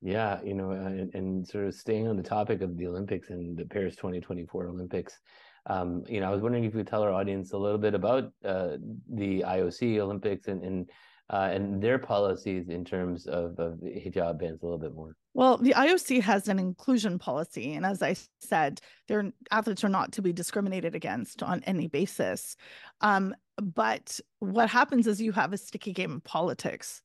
Yeah, 0.00 0.40
you 0.42 0.54
know, 0.54 0.70
uh, 0.70 0.86
and, 0.86 1.14
and 1.14 1.46
sort 1.46 1.66
of 1.66 1.74
staying 1.74 2.08
on 2.08 2.16
the 2.16 2.22
topic 2.22 2.62
of 2.62 2.76
the 2.76 2.86
Olympics 2.86 3.28
and 3.28 3.56
the 3.56 3.66
Paris 3.66 3.96
2024 3.96 4.68
Olympics, 4.68 5.18
um, 5.66 6.04
you 6.08 6.20
know, 6.20 6.28
I 6.28 6.30
was 6.30 6.42
wondering 6.42 6.64
if 6.64 6.72
you 6.74 6.80
could 6.80 6.88
tell 6.88 7.02
our 7.02 7.12
audience 7.12 7.52
a 7.52 7.58
little 7.58 7.78
bit 7.78 7.94
about 7.94 8.32
uh, 8.44 8.76
the 9.08 9.44
IOC 9.46 9.98
Olympics 9.98 10.48
and, 10.48 10.62
and 10.62 10.90
uh, 11.30 11.48
and 11.50 11.82
their 11.82 11.98
policies 11.98 12.68
in 12.68 12.84
terms 12.84 13.26
of, 13.26 13.58
of 13.58 13.78
hijab 13.78 14.38
bans 14.38 14.62
a 14.62 14.64
little 14.64 14.78
bit 14.78 14.94
more. 14.94 15.16
Well, 15.32 15.56
the 15.56 15.72
IOC 15.72 16.20
has 16.22 16.48
an 16.48 16.58
inclusion 16.58 17.18
policy. 17.18 17.74
And 17.74 17.86
as 17.86 18.02
I 18.02 18.14
said, 18.40 18.80
their 19.08 19.32
athletes 19.50 19.82
are 19.84 19.88
not 19.88 20.12
to 20.12 20.22
be 20.22 20.32
discriminated 20.32 20.94
against 20.94 21.42
on 21.42 21.62
any 21.64 21.88
basis. 21.88 22.56
Um, 23.00 23.34
but 23.56 24.20
what 24.38 24.68
happens 24.68 25.06
is 25.06 25.20
you 25.20 25.32
have 25.32 25.52
a 25.52 25.58
sticky 25.58 25.92
game 25.92 26.12
of 26.12 26.24
politics. 26.24 27.02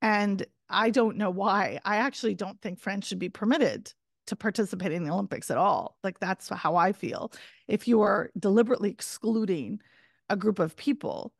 And 0.00 0.44
I 0.68 0.90
don't 0.90 1.18
know 1.18 1.30
why. 1.30 1.78
I 1.84 1.96
actually 1.96 2.34
don't 2.34 2.60
think 2.60 2.80
France 2.80 3.06
should 3.06 3.18
be 3.18 3.28
permitted 3.28 3.92
to 4.26 4.36
participate 4.36 4.92
in 4.92 5.04
the 5.04 5.10
Olympics 5.10 5.50
at 5.50 5.58
all. 5.58 5.96
Like 6.04 6.20
that's 6.20 6.48
how 6.48 6.76
I 6.76 6.92
feel. 6.92 7.32
If 7.68 7.88
you 7.88 8.02
are 8.02 8.30
deliberately 8.38 8.90
excluding 8.90 9.80
a 10.28 10.36
group 10.36 10.58
of 10.58 10.76
people, 10.76 11.32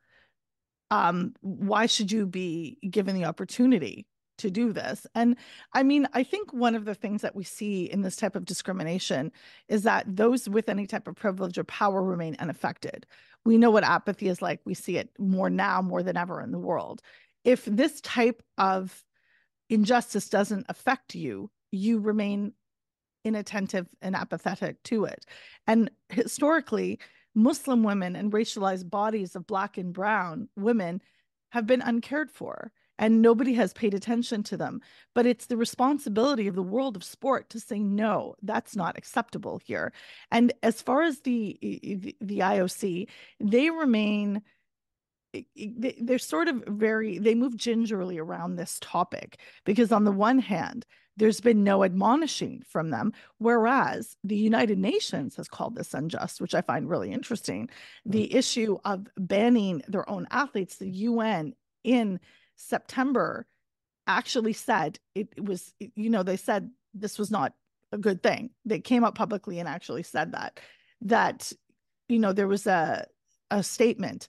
um, 0.90 1.34
why 1.40 1.86
should 1.86 2.12
you 2.12 2.26
be 2.26 2.78
given 2.88 3.14
the 3.14 3.24
opportunity 3.24 4.06
to 4.38 4.50
do 4.50 4.72
this? 4.72 5.06
And 5.14 5.36
I 5.72 5.82
mean, 5.84 6.06
I 6.12 6.22
think 6.22 6.52
one 6.52 6.74
of 6.74 6.84
the 6.84 6.94
things 6.94 7.22
that 7.22 7.36
we 7.36 7.44
see 7.44 7.84
in 7.84 8.02
this 8.02 8.16
type 8.16 8.36
of 8.36 8.44
discrimination 8.44 9.32
is 9.68 9.84
that 9.84 10.04
those 10.06 10.48
with 10.48 10.68
any 10.68 10.86
type 10.86 11.06
of 11.06 11.16
privilege 11.16 11.56
or 11.56 11.64
power 11.64 12.02
remain 12.02 12.36
unaffected. 12.38 13.06
We 13.44 13.58
know 13.58 13.70
what 13.70 13.84
apathy 13.84 14.28
is 14.28 14.42
like. 14.42 14.60
We 14.64 14.74
see 14.74 14.98
it 14.98 15.10
more 15.18 15.50
now, 15.50 15.82
more 15.82 16.02
than 16.02 16.16
ever 16.16 16.42
in 16.42 16.52
the 16.52 16.58
world. 16.58 17.00
If 17.44 17.64
this 17.64 18.00
type 18.00 18.42
of 18.58 19.04
injustice 19.70 20.28
doesn't 20.28 20.66
affect 20.68 21.14
you, 21.14 21.50
you 21.70 21.98
remain 21.98 22.52
inattentive 23.24 23.88
and 24.00 24.14
apathetic 24.14 24.82
to 24.84 25.04
it. 25.04 25.24
And 25.66 25.90
historically, 26.08 26.98
Muslim 27.34 27.82
women 27.82 28.16
and 28.16 28.32
racialized 28.32 28.90
bodies 28.90 29.34
of 29.36 29.46
Black 29.46 29.78
and 29.78 29.92
Brown 29.92 30.48
women 30.56 31.00
have 31.50 31.66
been 31.66 31.82
uncared 31.82 32.30
for 32.30 32.72
and 32.98 33.22
nobody 33.22 33.54
has 33.54 33.72
paid 33.72 33.94
attention 33.94 34.42
to 34.44 34.56
them. 34.56 34.80
But 35.14 35.26
it's 35.26 35.46
the 35.46 35.56
responsibility 35.56 36.46
of 36.46 36.54
the 36.54 36.62
world 36.62 36.94
of 36.94 37.02
sport 37.02 37.50
to 37.50 37.60
say, 37.60 37.80
no, 37.80 38.36
that's 38.42 38.76
not 38.76 38.96
acceptable 38.96 39.60
here. 39.64 39.92
And 40.30 40.52
as 40.62 40.82
far 40.82 41.02
as 41.02 41.20
the, 41.20 41.58
the, 41.60 42.16
the 42.20 42.38
IOC, 42.38 43.08
they 43.40 43.70
remain 43.70 44.42
they're 45.56 46.18
sort 46.18 46.46
of 46.48 46.62
very 46.66 47.16
they 47.16 47.34
move 47.34 47.56
gingerly 47.56 48.18
around 48.18 48.56
this 48.56 48.76
topic 48.82 49.38
because 49.64 49.90
on 49.90 50.04
the 50.04 50.12
one 50.12 50.38
hand 50.38 50.84
there's 51.16 51.40
been 51.40 51.62
no 51.64 51.85
admonishing 51.85 52.62
from 52.66 52.90
them. 52.90 53.12
Whereas 53.38 54.16
the 54.25 54.37
United 54.37 54.78
Nations 54.78 55.37
has 55.37 55.49
called 55.49 55.75
this 55.75 55.95
unjust, 55.95 56.40
which 56.40 56.54
I 56.54 56.62
find 56.62 56.88
really 56.88 57.12
interesting. 57.12 57.69
The 58.07 58.25
mm-hmm. 58.25 58.38
issue 58.38 58.78
of 58.85 59.07
banning 59.16 59.83
their 59.88 60.09
own 60.09 60.26
athletes, 60.31 60.76
the 60.76 60.88
UN 60.88 61.54
in 61.85 62.21
September 62.57 63.47
actually 64.07 64.52
said 64.52 64.99
it, 65.14 65.28
it 65.37 65.45
was, 65.45 65.75
you 65.78 66.11
know, 66.11 66.23
they 66.23 66.37
said 66.37 66.71
this 66.95 67.19
was 67.19 67.31
not 67.31 67.52
a 67.92 67.99
good 67.99 68.23
thing. 68.23 68.50
They 68.64 68.81
came 68.81 69.04
up 69.04 69.14
publicly 69.14 69.59
and 69.59 69.69
actually 69.69 70.02
said 70.02 70.33
that, 70.33 70.61
that, 71.02 71.52
you 72.09 72.19
know, 72.19 72.33
there 72.33 72.49
was 72.49 72.66
a, 72.66 73.07
a 73.50 73.62
statement 73.62 74.28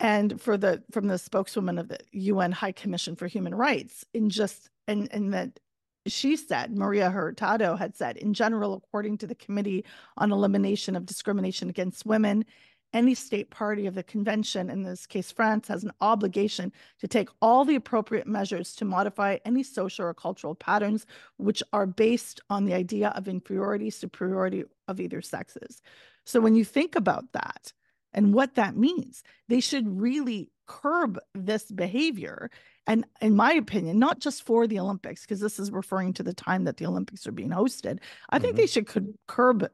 and 0.00 0.40
for 0.40 0.58
the 0.58 0.82
from 0.90 1.06
the 1.06 1.16
spokeswoman 1.16 1.78
of 1.78 1.88
the 1.88 1.98
UN 2.10 2.50
High 2.50 2.72
Commission 2.72 3.14
for 3.14 3.28
Human 3.28 3.54
Rights 3.54 4.04
in 4.12 4.28
just 4.28 4.68
and 4.88 5.08
and 5.12 5.32
that 5.32 5.60
she 6.06 6.36
said, 6.36 6.76
Maria 6.76 7.10
Hurtado 7.10 7.76
had 7.76 7.96
said, 7.96 8.16
in 8.16 8.34
general, 8.34 8.74
according 8.74 9.18
to 9.18 9.26
the 9.26 9.34
Committee 9.34 9.84
on 10.16 10.32
Elimination 10.32 10.96
of 10.96 11.06
Discrimination 11.06 11.68
Against 11.68 12.06
Women, 12.06 12.44
any 12.92 13.14
state 13.14 13.50
party 13.50 13.86
of 13.86 13.94
the 13.94 14.02
convention, 14.02 14.68
in 14.68 14.82
this 14.82 15.06
case 15.06 15.32
France, 15.32 15.68
has 15.68 15.82
an 15.82 15.92
obligation 16.00 16.72
to 17.00 17.08
take 17.08 17.28
all 17.40 17.64
the 17.64 17.76
appropriate 17.76 18.26
measures 18.26 18.74
to 18.74 18.84
modify 18.84 19.38
any 19.44 19.62
social 19.62 20.06
or 20.06 20.14
cultural 20.14 20.54
patterns 20.54 21.06
which 21.38 21.62
are 21.72 21.86
based 21.86 22.40
on 22.50 22.64
the 22.64 22.74
idea 22.74 23.08
of 23.10 23.28
inferiority, 23.28 23.90
superiority 23.90 24.64
of 24.88 25.00
either 25.00 25.22
sexes. 25.22 25.80
So 26.26 26.40
when 26.40 26.54
you 26.54 26.64
think 26.64 26.94
about 26.94 27.32
that 27.32 27.72
and 28.12 28.34
what 28.34 28.56
that 28.56 28.76
means, 28.76 29.22
they 29.48 29.60
should 29.60 30.00
really 30.00 30.50
curb 30.66 31.18
this 31.34 31.70
behavior 31.70 32.50
and 32.86 33.04
in 33.20 33.34
my 33.34 33.52
opinion 33.52 33.98
not 33.98 34.18
just 34.18 34.42
for 34.42 34.66
the 34.66 34.78
olympics 34.78 35.22
because 35.22 35.40
this 35.40 35.58
is 35.58 35.70
referring 35.70 36.12
to 36.12 36.22
the 36.22 36.34
time 36.34 36.64
that 36.64 36.76
the 36.76 36.86
olympics 36.86 37.26
are 37.26 37.32
being 37.32 37.50
hosted 37.50 37.98
i 38.30 38.38
think 38.38 38.52
mm-hmm. 38.52 38.60
they 38.60 38.66
should 38.66 38.88
curb 39.26 39.68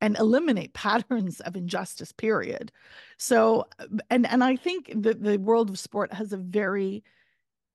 and 0.00 0.16
eliminate 0.18 0.72
patterns 0.74 1.40
of 1.40 1.56
injustice 1.56 2.12
period 2.12 2.72
so 3.18 3.64
and 4.10 4.26
and 4.26 4.42
i 4.42 4.56
think 4.56 4.92
that 4.94 5.22
the 5.22 5.38
world 5.38 5.70
of 5.70 5.78
sport 5.78 6.12
has 6.12 6.32
a 6.32 6.38
very 6.38 7.02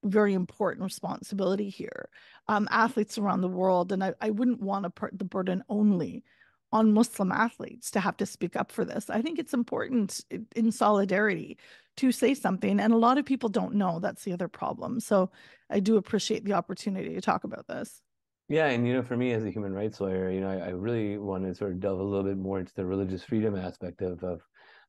very 0.04 0.34
important 0.34 0.84
responsibility 0.84 1.70
here 1.70 2.10
um, 2.48 2.68
athletes 2.72 3.18
around 3.18 3.42
the 3.42 3.48
world 3.48 3.92
and 3.92 4.04
i, 4.04 4.14
I 4.22 4.30
wouldn't 4.30 4.62
want 4.62 4.84
to 4.84 4.90
put 4.90 5.18
the 5.18 5.26
burden 5.26 5.64
only 5.70 6.24
on 6.72 6.94
muslim 6.94 7.32
athletes 7.32 7.92
to 7.92 8.00
have 8.00 8.18
to 8.18 8.26
speak 8.26 8.56
up 8.56 8.72
for 8.72 8.86
this 8.86 9.10
i 9.10 9.22
think 9.22 9.40
it's 9.40 9.54
important 9.54 10.24
in 10.56 10.72
solidarity 10.72 11.58
to 12.00 12.14
say 12.14 12.34
something. 12.34 12.80
And 12.80 12.94
a 12.94 12.98
lot 12.98 13.18
of 13.18 13.26
people 13.26 13.50
don't 13.50 13.76
know 13.76 14.00
that's 14.00 14.24
the 14.24 14.32
other 14.32 14.48
problem. 14.48 15.02
So 15.02 15.32
I 15.70 15.82
do 15.82 15.98
appreciate 15.98 16.46
the 16.46 16.54
opportunity 16.54 17.14
to 17.14 17.22
talk 17.22 17.44
about 17.44 17.68
this. 17.68 18.02
Yeah, 18.48 18.68
and 18.68 18.88
you 18.88 18.94
know, 18.94 19.04
for 19.04 19.18
me 19.18 19.34
as 19.34 19.44
a 19.44 19.52
human 19.52 19.74
rights 19.74 20.00
lawyer, 20.00 20.32
you 20.32 20.40
know, 20.40 20.50
I, 20.50 20.68
I 20.68 20.70
really 20.70 21.18
want 21.18 21.44
to 21.44 21.54
sort 21.54 21.74
of 21.74 21.82
delve 21.82 22.00
a 22.00 22.04
little 22.04 22.24
bit 22.24 22.38
more 22.38 22.58
into 22.58 22.74
the 22.74 22.86
religious 22.86 23.24
freedom 23.24 23.56
aspect 23.56 24.02
of 24.02 24.24
of 24.24 24.42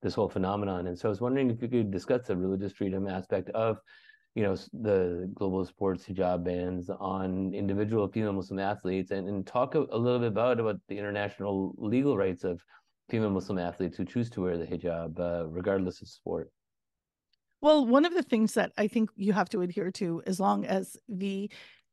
this 0.03 0.15
whole 0.15 0.31
phenomenon. 0.31 0.87
And 0.87 0.99
so 0.99 1.09
I 1.09 1.11
was 1.11 1.21
wondering 1.21 1.51
if 1.51 1.61
you 1.61 1.69
could 1.69 1.91
discuss 1.91 2.27
the 2.27 2.37
religious 2.37 2.73
freedom 2.73 3.07
aspect 3.07 3.51
of, 3.51 3.79
you 4.35 4.43
know, 4.43 4.57
the 4.73 5.31
global 5.35 5.65
sports 5.65 6.05
hijab 6.07 6.45
bans 6.45 6.89
on 6.89 7.53
individual 7.53 8.07
female 8.09 8.33
Muslim 8.33 8.59
athletes, 8.59 9.11
and, 9.11 9.29
and 9.29 9.47
talk 9.47 9.75
a, 9.75 9.81
a 9.91 9.99
little 9.99 10.19
bit 10.19 10.29
about 10.29 10.61
about 10.61 10.81
the 10.89 10.99
international 10.99 11.75
legal 11.79 12.17
rights 12.17 12.45
of 12.45 12.63
female 13.09 13.31
Muslim 13.31 13.59
athletes 13.59 13.97
who 13.97 14.05
choose 14.05 14.31
to 14.31 14.43
wear 14.43 14.57
the 14.57 14.67
hijab, 14.67 15.19
uh, 15.19 15.47
regardless 15.49 16.01
of 16.01 16.09
sport. 16.09 16.51
Well, 17.61 17.85
one 17.85 18.05
of 18.05 18.15
the 18.15 18.23
things 18.23 18.55
that 18.55 18.73
I 18.79 18.87
think 18.89 19.11
you 19.17 19.33
have 19.33 19.51
to 19.51 19.61
adhere 19.63 19.91
to, 19.93 20.23
as 20.27 20.41
long 20.41 20.65
as 20.65 20.97
the 21.09 21.51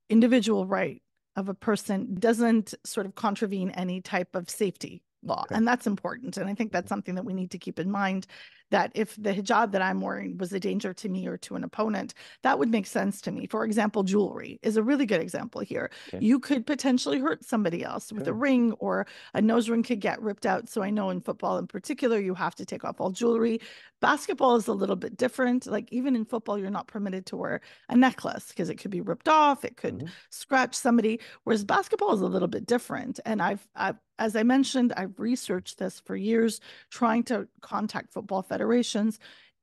individual 0.10 0.65
right 0.65 1.01
of 1.36 1.50
a 1.50 1.53
person 1.53 2.15
doesn't 2.20 2.74
sort 2.86 3.06
of 3.06 3.15
contravene 3.15 3.72
any 3.72 4.01
type 4.01 4.34
of 4.36 4.50
safety 4.50 5.03
law. 5.24 5.41
Okay. 5.41 5.56
And 5.56 5.67
that's 5.67 5.88
important. 5.88 6.38
And 6.38 6.50
I 6.50 6.53
think 6.53 6.72
that's 6.72 6.89
something 6.89 7.15
that 7.15 7.25
we 7.25 7.34
need 7.34 7.51
to 7.51 7.58
keep 7.58 7.79
in 7.79 7.91
mind 7.91 8.27
that 8.72 8.92
if 8.96 9.16
the 9.16 9.34
hijab 9.34 9.72
that 9.72 9.82
I'm 9.82 10.02
wearing 10.02 10.38
was 10.38 10.52
a 10.54 10.60
danger 10.60 10.94
to 10.94 11.10
me 11.10 11.28
or 11.28 11.38
to 11.38 11.56
an 11.56 11.64
opponent, 11.64 12.14
that 12.44 12.60
would 12.60 12.70
make 12.70 12.86
sense 12.86 13.22
to 13.22 13.32
me. 13.32 13.48
For 13.48 13.64
example, 13.64 14.04
jewelry 14.04 14.60
is 14.62 14.78
a 14.78 14.84
really 14.84 15.06
good 15.06 15.22
example 15.22 15.62
here. 15.62 15.90
Okay. 16.10 16.26
You 16.26 16.40
could 16.40 16.66
potentially 16.66 17.20
hurt 17.20 17.44
somebody 17.44 17.84
else 17.84 18.12
with 18.12 18.28
a 18.28 18.34
ring 18.34 18.74
or 18.74 19.08
a 19.34 19.42
nose 19.42 19.70
ring 19.70 19.84
could 19.84 20.02
get 20.02 20.22
ripped 20.22 20.46
out. 20.46 20.70
So 20.70 20.82
I 20.82 20.90
know 20.90 21.10
in 21.10 21.22
football 21.22 21.58
in 21.58 21.68
particular, 21.68 22.20
you 22.20 22.34
have 22.34 22.56
to 22.56 22.66
take 22.66 22.84
off 22.84 23.00
all 23.00 23.12
jewelry. 23.12 23.60
Basketball 24.00 24.56
is 24.56 24.68
a 24.68 24.74
little 24.74 24.96
bit 24.96 25.18
different. 25.18 25.66
Like 25.66 25.92
even 25.92 26.16
in 26.16 26.26
football, 26.26 26.58
you're 26.58 26.70
not 26.70 26.88
permitted 26.88 27.26
to 27.28 27.38
wear 27.38 27.62
a 27.90 27.96
necklace 27.96 28.50
because 28.50 28.70
it 28.70 28.76
could 28.76 28.92
be 28.92 29.02
ripped 29.02 29.28
off, 29.30 29.66
it 29.66 29.78
could 29.78 29.98
mm-hmm. 29.98 30.08
scratch 30.30 30.76
somebody. 30.76 31.20
Whereas 31.44 31.64
basketball 31.64 32.14
is 32.14 32.22
a 32.22 32.28
little 32.28 32.48
bit 32.48 32.66
different. 32.66 33.20
And 33.26 33.42
I've, 33.42 33.68
I've 33.76 33.98
as 34.20 34.36
I 34.36 34.44
mentioned, 34.44 34.94
I've 34.98 35.20
researched 35.20 35.78
this 35.78 36.00
for 36.00 36.16
years, 36.16 36.60
trying 36.90 37.24
to 37.26 37.48
contact 37.62 38.12
football 38.12 38.42
federations. 38.42 38.57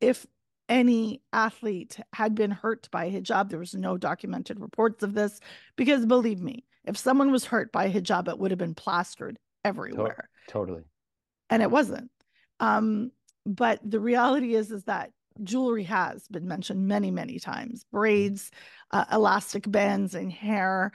If 0.00 0.26
any 0.68 1.22
athlete 1.32 1.98
had 2.12 2.34
been 2.34 2.50
hurt 2.50 2.88
by 2.90 3.10
hijab, 3.10 3.50
there 3.50 3.58
was 3.58 3.74
no 3.74 3.96
documented 3.96 4.60
reports 4.60 5.02
of 5.02 5.14
this. 5.14 5.40
Because 5.76 6.06
believe 6.06 6.40
me, 6.40 6.64
if 6.84 6.96
someone 6.96 7.30
was 7.32 7.44
hurt 7.44 7.72
by 7.72 7.90
hijab, 7.90 8.28
it 8.28 8.38
would 8.38 8.50
have 8.50 8.58
been 8.58 8.74
plastered 8.74 9.38
everywhere. 9.64 10.28
Totally. 10.48 10.84
And 11.50 11.62
it 11.62 11.70
wasn't. 11.70 12.10
Um, 12.60 13.10
but 13.46 13.80
the 13.84 14.00
reality 14.00 14.54
is, 14.54 14.70
is 14.70 14.84
that 14.84 15.10
jewelry 15.42 15.84
has 15.84 16.26
been 16.28 16.46
mentioned 16.46 16.86
many, 16.86 17.10
many 17.10 17.38
times. 17.38 17.84
Mm-hmm. 17.84 17.96
Braids, 17.96 18.50
uh, 18.90 19.04
elastic 19.12 19.70
bands 19.70 20.14
in 20.14 20.30
hair, 20.30 20.92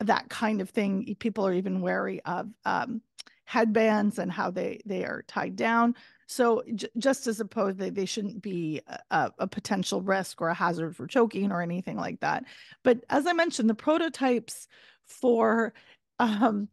that 0.00 0.28
kind 0.28 0.60
of 0.60 0.70
thing. 0.70 1.14
People 1.18 1.46
are 1.46 1.54
even 1.54 1.80
wary 1.80 2.20
of 2.24 2.48
um, 2.64 3.02
headbands 3.44 4.18
and 4.18 4.30
how 4.30 4.50
they 4.50 4.80
they 4.86 5.04
are 5.04 5.24
tied 5.26 5.56
down. 5.56 5.94
So 6.30 6.62
j- 6.76 6.86
just 6.96 7.26
as 7.26 7.40
opposed 7.40 7.78
they, 7.78 7.90
they 7.90 8.04
shouldn't 8.04 8.40
be 8.40 8.80
a, 9.10 9.32
a, 9.40 9.48
potential 9.48 10.00
risk 10.00 10.40
or 10.40 10.48
a 10.48 10.54
hazard 10.54 10.94
for 10.94 11.08
choking 11.08 11.50
or 11.50 11.60
anything 11.60 11.96
like 11.96 12.20
that. 12.20 12.44
But 12.84 13.04
as 13.10 13.26
I 13.26 13.32
mentioned, 13.32 13.68
the 13.68 13.74
prototypes 13.74 14.68
for 15.06 15.74
um, 16.20 16.68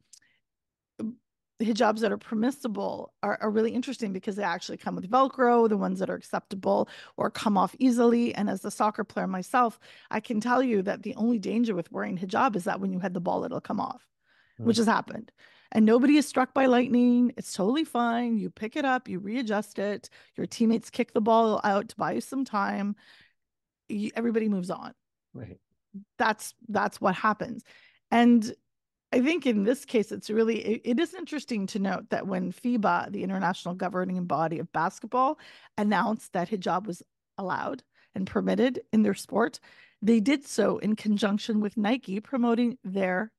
hijabs 1.59 2.01
that 2.01 2.11
are 2.11 2.19
permissible 2.19 3.15
are, 3.23 3.39
are 3.41 3.49
really 3.49 3.71
interesting 3.71 4.13
because 4.13 4.35
they 4.35 4.43
actually 4.43 4.77
come 4.77 4.95
with 4.95 5.09
Velcro, 5.09 5.67
the 5.67 5.75
ones 5.75 5.97
that 5.97 6.11
are 6.11 6.15
acceptable 6.15 6.87
or 7.17 7.31
come 7.31 7.57
off 7.57 7.75
easily. 7.79 8.35
And 8.35 8.51
as 8.51 8.63
a 8.63 8.69
soccer 8.69 9.03
player 9.03 9.25
myself, 9.25 9.79
I 10.11 10.19
can 10.19 10.39
tell 10.39 10.61
you 10.61 10.83
that 10.83 11.01
the 11.01 11.15
only 11.15 11.39
danger 11.39 11.73
with 11.73 11.91
wearing 11.91 12.15
hijab 12.15 12.55
is 12.55 12.65
that 12.65 12.79
when 12.79 12.93
you 12.93 12.99
head 12.99 13.15
the 13.15 13.21
ball, 13.21 13.43
it'll 13.43 13.59
come 13.59 13.79
off, 13.79 14.05
mm. 14.61 14.65
which 14.65 14.77
has 14.77 14.85
happened. 14.85 15.31
And 15.71 15.85
nobody 15.85 16.17
is 16.17 16.27
struck 16.27 16.53
by 16.53 16.65
lightning. 16.65 17.33
It's 17.37 17.53
totally 17.53 17.83
fine. 17.83 18.37
You 18.37 18.49
pick 18.49 18.75
it 18.75 18.85
up, 18.85 19.07
you 19.07 19.19
readjust 19.19 19.79
it. 19.79 20.09
Your 20.35 20.47
teammates 20.47 20.89
kick 20.89 21.13
the 21.13 21.21
ball 21.21 21.59
out 21.63 21.89
to 21.89 21.95
buy 21.95 22.13
you 22.13 22.21
some 22.21 22.45
time. 22.45 22.95
everybody 24.15 24.49
moves 24.49 24.69
on. 24.69 24.93
Right. 25.33 25.59
That's 26.17 26.53
that's 26.69 27.01
what 27.01 27.15
happens. 27.15 27.63
And 28.11 28.53
I 29.13 29.21
think 29.21 29.45
in 29.45 29.63
this 29.63 29.85
case, 29.85 30.11
it's 30.11 30.29
really 30.29 30.59
it, 30.59 30.81
it 30.83 30.99
is 30.99 31.13
interesting 31.13 31.65
to 31.67 31.79
note 31.79 32.09
that 32.09 32.27
when 32.27 32.51
FIBA, 32.51 33.11
the 33.11 33.23
international 33.23 33.73
governing 33.73 34.23
body 34.25 34.59
of 34.59 34.71
basketball, 34.73 35.39
announced 35.77 36.33
that 36.33 36.49
hijab 36.49 36.85
was 36.85 37.01
allowed 37.37 37.83
and 38.15 38.27
permitted 38.27 38.81
in 38.91 39.03
their 39.03 39.13
sport, 39.13 39.59
they 40.01 40.19
did 40.19 40.45
so 40.45 40.77
in 40.79 40.95
conjunction 40.95 41.61
with 41.61 41.77
Nike 41.77 42.19
promoting 42.19 42.77
their 42.83 43.31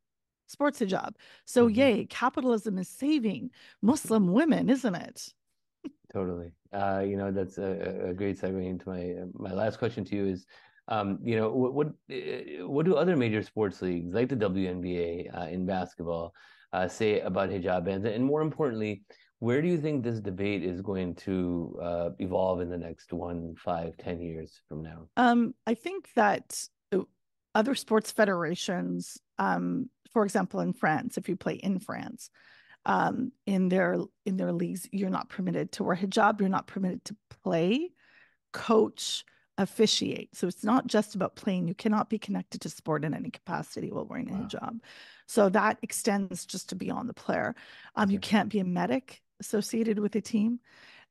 sports 0.48 0.80
hijab. 0.80 1.14
So, 1.44 1.66
mm-hmm. 1.66 1.78
yay, 1.78 2.06
capitalism 2.06 2.78
is 2.78 2.88
saving 2.88 3.50
Muslim 3.80 4.32
women, 4.32 4.68
isn't 4.68 4.94
it? 4.94 5.32
Totally. 6.12 6.50
Uh, 6.72 7.04
you 7.06 7.16
know, 7.16 7.30
that's 7.30 7.58
a, 7.58 8.08
a 8.08 8.14
great 8.14 8.40
segue 8.40 8.66
into 8.66 8.88
my 8.88 9.14
my 9.34 9.52
last 9.54 9.78
question 9.78 10.04
to 10.06 10.16
you 10.16 10.26
is, 10.26 10.46
um, 10.88 11.18
you 11.22 11.36
know, 11.36 11.50
what 11.50 11.74
what, 11.74 11.86
uh, 12.10 12.66
what 12.66 12.86
do 12.86 12.96
other 12.96 13.16
major 13.16 13.42
sports 13.42 13.80
leagues 13.82 14.14
like 14.14 14.28
the 14.28 14.36
WNBA 14.36 15.38
uh, 15.38 15.48
in 15.48 15.66
basketball 15.66 16.34
uh, 16.72 16.88
say 16.88 17.20
about 17.20 17.50
hijab 17.50 17.84
bans, 17.84 18.04
and 18.04 18.24
more 18.24 18.42
importantly, 18.42 19.02
where 19.40 19.62
do 19.62 19.68
you 19.68 19.78
think 19.78 20.02
this 20.02 20.20
debate 20.20 20.64
is 20.64 20.80
going 20.80 21.14
to 21.14 21.78
uh, 21.82 22.10
evolve 22.18 22.60
in 22.60 22.68
the 22.68 22.78
next 22.78 23.12
one, 23.12 23.54
five, 23.56 23.96
ten 23.98 24.20
years 24.20 24.60
from 24.68 24.82
now? 24.82 25.08
Um, 25.16 25.54
I 25.66 25.74
think 25.74 26.10
that 26.16 26.46
uh, 26.50 26.77
other 27.58 27.74
sports 27.74 28.12
federations, 28.12 29.18
um, 29.40 29.90
for 30.12 30.22
example, 30.22 30.60
in 30.60 30.72
France, 30.72 31.18
if 31.18 31.28
you 31.28 31.34
play 31.34 31.54
in 31.54 31.80
France, 31.80 32.30
um, 32.86 33.32
in 33.46 33.68
their 33.68 33.98
in 34.24 34.36
their 34.36 34.52
leagues, 34.52 34.88
you're 34.92 35.10
not 35.10 35.28
permitted 35.28 35.72
to 35.72 35.82
wear 35.82 35.96
hijab. 35.96 36.38
You're 36.38 36.48
not 36.48 36.68
permitted 36.68 37.04
to 37.06 37.16
play, 37.42 37.90
coach, 38.52 39.24
officiate. 39.58 40.36
So 40.36 40.46
it's 40.46 40.62
not 40.62 40.86
just 40.86 41.16
about 41.16 41.34
playing. 41.34 41.66
You 41.66 41.74
cannot 41.74 42.08
be 42.08 42.18
connected 42.18 42.60
to 42.60 42.70
sport 42.70 43.04
in 43.04 43.12
any 43.12 43.30
capacity 43.30 43.90
while 43.90 44.06
wearing 44.06 44.30
wow. 44.30 44.38
a 44.38 44.56
hijab. 44.56 44.78
So 45.26 45.48
that 45.48 45.78
extends 45.82 46.46
just 46.46 46.68
to 46.68 46.76
beyond 46.76 47.08
the 47.08 47.14
player. 47.14 47.56
Um. 47.96 48.08
You 48.08 48.20
can't 48.20 48.50
be 48.50 48.60
a 48.60 48.64
medic 48.64 49.20
associated 49.40 49.98
with 49.98 50.14
a 50.14 50.20
team. 50.20 50.60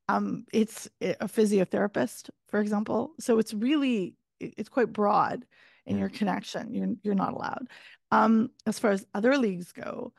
Um, 0.08 0.46
it's 0.50 0.88
a 1.02 1.28
physiotherapist, 1.28 2.30
for 2.48 2.60
example. 2.60 3.12
So 3.20 3.38
it's 3.38 3.52
really 3.52 4.14
it's 4.40 4.70
quite 4.70 4.92
broad 4.92 5.44
in 5.88 5.96
yeah. 5.96 6.00
your 6.00 6.08
connection. 6.10 6.72
You're 6.74 6.94
you're 7.02 7.14
not 7.14 7.32
allowed. 7.32 7.68
Um, 8.12 8.50
as 8.66 8.78
far 8.78 8.92
as 8.92 9.06
other 9.14 9.36
leagues 9.36 9.72
go, 9.72 10.12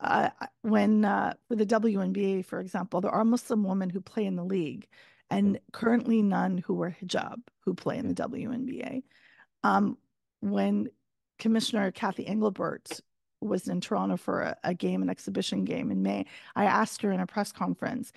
uh, 0.00 0.30
when 0.62 1.04
uh, 1.04 1.34
for 1.48 1.56
the 1.56 1.66
WNBA, 1.66 2.44
for 2.44 2.60
example, 2.60 3.00
there 3.00 3.10
are 3.10 3.24
Muslim 3.24 3.64
women 3.64 3.90
who 3.90 4.00
play 4.00 4.26
in 4.26 4.36
the 4.36 4.44
league, 4.44 4.86
and 5.30 5.58
currently 5.72 6.22
none 6.22 6.58
who 6.58 6.74
wear 6.74 6.96
hijab 7.02 7.40
who 7.60 7.74
play 7.74 7.98
in 7.98 8.08
the 8.08 8.14
WNBA. 8.14 9.02
Um, 9.62 9.96
when 10.40 10.90
Commissioner 11.38 11.90
Cathy 11.90 12.26
Engelbert 12.26 13.00
was 13.40 13.66
in 13.66 13.80
Toronto 13.80 14.16
for 14.16 14.42
a, 14.42 14.56
a 14.62 14.74
game, 14.74 15.02
an 15.02 15.10
exhibition 15.10 15.64
game 15.64 15.90
in 15.90 16.02
May, 16.02 16.26
I 16.54 16.66
asked 16.66 17.02
her 17.02 17.12
in 17.12 17.20
a 17.20 17.26
press 17.26 17.50
conference 17.50 18.12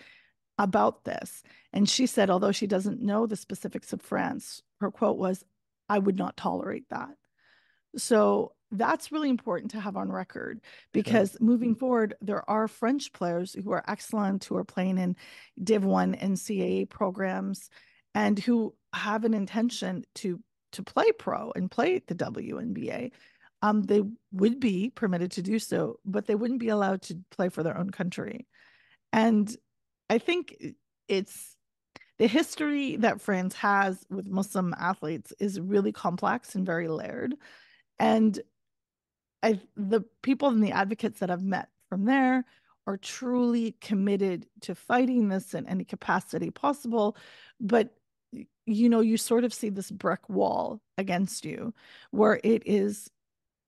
about 0.57 1.05
this, 1.05 1.43
and 1.71 1.87
she 1.87 2.05
said, 2.05 2.29
although 2.29 2.51
she 2.51 2.67
doesn't 2.67 3.01
know 3.01 3.27
the 3.27 3.35
specifics 3.35 3.93
of 3.93 4.01
France, 4.01 4.61
her 4.81 4.91
quote 4.91 5.17
was, 5.17 5.45
"I 5.89 5.99
would 5.99 6.17
not 6.17 6.37
tolerate 6.37 6.89
that." 6.89 7.15
So 7.97 8.53
that's 8.71 9.11
really 9.11 9.29
important 9.29 9.71
to 9.71 9.79
have 9.79 9.95
on 9.95 10.11
record 10.11 10.61
because 10.91 11.31
sure. 11.31 11.39
moving 11.41 11.75
forward, 11.75 12.15
there 12.21 12.47
are 12.49 12.67
French 12.67 13.13
players 13.13 13.53
who 13.53 13.71
are 13.71 13.83
excellent, 13.87 14.43
who 14.43 14.57
are 14.57 14.65
playing 14.65 14.97
in 14.97 15.15
Div 15.61 15.85
1 15.85 16.15
NCAA 16.15 16.89
programs, 16.89 17.69
and 18.13 18.37
who 18.37 18.73
have 18.93 19.23
an 19.25 19.33
intention 19.33 20.03
to 20.15 20.41
to 20.73 20.83
play 20.83 21.11
pro 21.17 21.51
and 21.55 21.71
play 21.71 22.01
the 22.07 22.15
WNBA. 22.15 23.11
Um, 23.61 23.83
they 23.83 24.03
would 24.31 24.59
be 24.59 24.89
permitted 24.89 25.31
to 25.31 25.41
do 25.41 25.59
so, 25.59 25.99
but 26.05 26.27
they 26.27 26.35
wouldn't 26.35 26.59
be 26.59 26.69
allowed 26.69 27.01
to 27.03 27.19
play 27.31 27.49
for 27.49 27.63
their 27.63 27.77
own 27.77 27.89
country. 27.89 28.45
And 29.13 29.55
I 30.09 30.19
think 30.19 30.55
it's 31.07 31.56
the 32.19 32.27
history 32.27 32.95
that 32.97 33.21
France 33.21 33.55
has 33.55 34.05
with 34.09 34.27
Muslim 34.27 34.73
athletes 34.79 35.33
is 35.39 35.59
really 35.59 35.91
complex 35.91 36.55
and 36.55 36.65
very 36.65 36.87
layered. 36.87 37.35
And 37.99 38.39
I 39.43 39.59
the 39.75 40.01
people 40.21 40.49
and 40.49 40.63
the 40.63 40.71
advocates 40.71 41.19
that 41.19 41.29
I've 41.29 41.43
met 41.43 41.69
from 41.89 42.05
there 42.05 42.45
are 42.87 42.97
truly 42.97 43.75
committed 43.81 44.47
to 44.61 44.73
fighting 44.73 45.29
this 45.29 45.53
in 45.53 45.67
any 45.67 45.83
capacity 45.83 46.49
possible. 46.49 47.17
But 47.59 47.93
you 48.65 48.89
know, 48.89 48.99
you 48.99 49.17
sort 49.17 49.43
of 49.43 49.53
see 49.53 49.69
this 49.69 49.91
brick 49.91 50.27
wall 50.27 50.81
against 50.97 51.45
you 51.45 51.73
where 52.11 52.39
it 52.43 52.63
is 52.65 53.09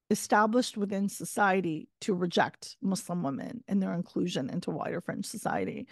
established 0.09 0.75
within 0.75 1.07
society 1.07 1.88
to 2.01 2.13
reject 2.13 2.75
Muslim 2.81 3.23
women 3.23 3.63
and 3.67 3.81
their 3.81 3.93
inclusion 3.93 4.49
into 4.49 4.71
wider 4.71 5.01
French 5.01 5.25
society. 5.25 5.88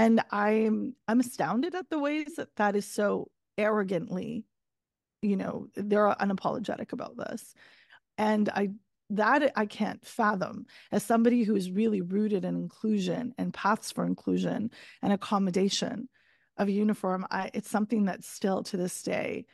And 0.00 0.22
I'm 0.30 0.94
I'm 1.06 1.20
astounded 1.20 1.74
at 1.74 1.90
the 1.90 1.98
ways 1.98 2.36
that 2.36 2.56
that 2.56 2.74
is 2.74 2.86
so 2.86 3.30
arrogantly, 3.58 4.46
you 5.20 5.36
know, 5.36 5.66
they're 5.76 6.08
unapologetic 6.08 6.94
about 6.94 7.18
this. 7.18 7.54
And 8.16 8.48
I 8.48 8.70
that 9.10 9.52
I 9.56 9.66
can't 9.66 10.02
fathom 10.02 10.64
as 10.90 11.02
somebody 11.02 11.42
who 11.42 11.54
is 11.54 11.70
really 11.70 12.00
rooted 12.00 12.46
in 12.46 12.54
inclusion 12.54 13.34
and 13.36 13.52
paths 13.52 13.92
for 13.92 14.06
inclusion 14.06 14.70
and 15.02 15.12
accommodation 15.12 16.08
of 16.56 16.70
uniform. 16.70 17.26
I, 17.30 17.50
it's 17.52 17.68
something 17.68 18.06
that 18.06 18.24
still 18.24 18.62
to 18.62 18.78
this 18.78 19.02
day 19.02 19.44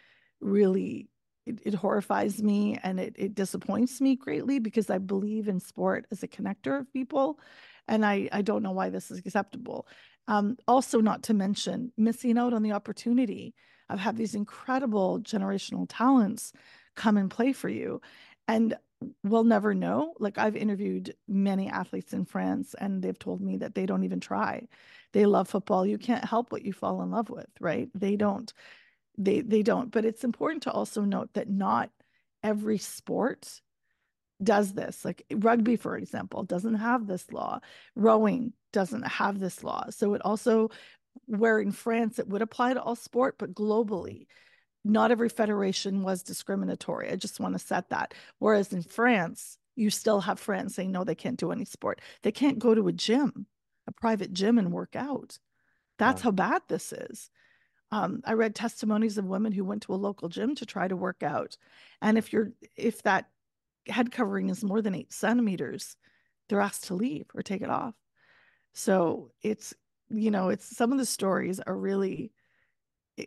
really 0.40 1.08
it, 1.44 1.58
it 1.64 1.74
horrifies 1.74 2.40
me 2.40 2.78
and 2.84 3.00
it, 3.00 3.16
it 3.18 3.34
disappoints 3.34 4.00
me 4.00 4.14
greatly 4.14 4.60
because 4.60 4.90
I 4.90 4.98
believe 4.98 5.48
in 5.48 5.58
sport 5.58 6.06
as 6.12 6.22
a 6.22 6.28
connector 6.28 6.78
of 6.78 6.92
people. 6.92 7.40
And 7.88 8.04
I, 8.04 8.28
I 8.32 8.42
don't 8.42 8.62
know 8.62 8.72
why 8.72 8.90
this 8.90 9.10
is 9.10 9.18
acceptable. 9.18 9.86
Um, 10.28 10.56
also, 10.66 11.00
not 11.00 11.22
to 11.24 11.34
mention 11.34 11.92
missing 11.96 12.38
out 12.38 12.52
on 12.52 12.62
the 12.62 12.72
opportunity 12.72 13.54
of 13.88 13.98
have 14.00 14.16
these 14.16 14.34
incredible 14.34 15.20
generational 15.20 15.86
talents 15.88 16.52
come 16.96 17.16
and 17.16 17.30
play 17.30 17.52
for 17.52 17.68
you. 17.68 18.00
And 18.48 18.76
we'll 19.22 19.44
never 19.44 19.74
know. 19.74 20.14
Like 20.18 20.38
I've 20.38 20.56
interviewed 20.56 21.14
many 21.28 21.68
athletes 21.68 22.12
in 22.12 22.24
France 22.24 22.74
and 22.78 23.02
they've 23.02 23.18
told 23.18 23.40
me 23.40 23.58
that 23.58 23.74
they 23.74 23.86
don't 23.86 24.04
even 24.04 24.20
try. 24.20 24.66
They 25.12 25.26
love 25.26 25.48
football. 25.48 25.86
You 25.86 25.98
can't 25.98 26.24
help 26.24 26.50
what 26.50 26.64
you 26.64 26.72
fall 26.72 27.02
in 27.02 27.10
love 27.10 27.30
with, 27.30 27.48
right? 27.60 27.88
They 27.94 28.16
don't 28.16 28.52
they 29.18 29.40
they 29.40 29.62
don't. 29.62 29.90
But 29.90 30.04
it's 30.04 30.24
important 30.24 30.62
to 30.64 30.72
also 30.72 31.02
note 31.02 31.30
that 31.34 31.48
not 31.48 31.90
every 32.42 32.78
sport 32.78 33.60
does 34.42 34.74
this. 34.74 35.04
Like 35.04 35.24
rugby 35.34 35.76
for 35.76 35.96
example 35.96 36.42
doesn't 36.42 36.74
have 36.74 37.06
this 37.06 37.32
law. 37.32 37.60
Rowing 37.94 38.52
doesn't 38.72 39.06
have 39.06 39.38
this 39.38 39.64
law. 39.64 39.84
So 39.90 40.14
it 40.14 40.22
also 40.24 40.70
where 41.26 41.58
in 41.58 41.72
France 41.72 42.18
it 42.18 42.28
would 42.28 42.42
apply 42.42 42.74
to 42.74 42.82
all 42.82 42.96
sport, 42.96 43.36
but 43.38 43.54
globally 43.54 44.26
not 44.86 45.10
every 45.10 45.28
federation 45.28 46.02
was 46.02 46.22
discriminatory. 46.22 47.10
I 47.10 47.16
just 47.16 47.40
want 47.40 47.54
to 47.54 47.58
set 47.58 47.90
that. 47.90 48.14
Whereas 48.38 48.72
in 48.72 48.82
France, 48.82 49.58
you 49.74 49.90
still 49.90 50.20
have 50.20 50.38
France 50.38 50.74
saying, 50.74 50.92
no, 50.92 51.04
they 51.04 51.14
can't 51.14 51.38
do 51.38 51.52
any 51.52 51.64
sport. 51.64 52.00
They 52.22 52.32
can't 52.32 52.58
go 52.58 52.74
to 52.74 52.88
a 52.88 52.92
gym, 52.92 53.46
a 53.86 53.92
private 53.92 54.32
gym, 54.32 54.58
and 54.58 54.72
work 54.72 54.94
out. 54.96 55.38
That's 55.98 56.22
how 56.22 56.30
bad 56.30 56.62
this 56.68 56.92
is. 56.92 57.30
Um, 57.90 58.20
I 58.24 58.32
read 58.32 58.54
testimonies 58.54 59.18
of 59.18 59.24
women 59.26 59.52
who 59.52 59.64
went 59.64 59.82
to 59.82 59.94
a 59.94 59.96
local 59.96 60.28
gym 60.28 60.54
to 60.56 60.66
try 60.66 60.88
to 60.88 60.96
work 60.96 61.22
out. 61.22 61.56
And 62.02 62.18
if 62.18 62.32
you're 62.32 62.52
if 62.76 63.02
that 63.02 63.26
head 63.88 64.10
covering 64.12 64.50
is 64.50 64.64
more 64.64 64.82
than 64.82 64.94
eight 64.94 65.12
centimeters, 65.12 65.96
they're 66.48 66.60
asked 66.60 66.84
to 66.84 66.94
leave 66.94 67.26
or 67.34 67.42
take 67.42 67.62
it 67.62 67.70
off. 67.70 67.94
So 68.74 69.30
it's, 69.42 69.74
you 70.10 70.30
know, 70.30 70.50
it's 70.50 70.76
some 70.76 70.92
of 70.92 70.98
the 70.98 71.06
stories 71.06 71.60
are 71.60 71.76
really 71.76 72.32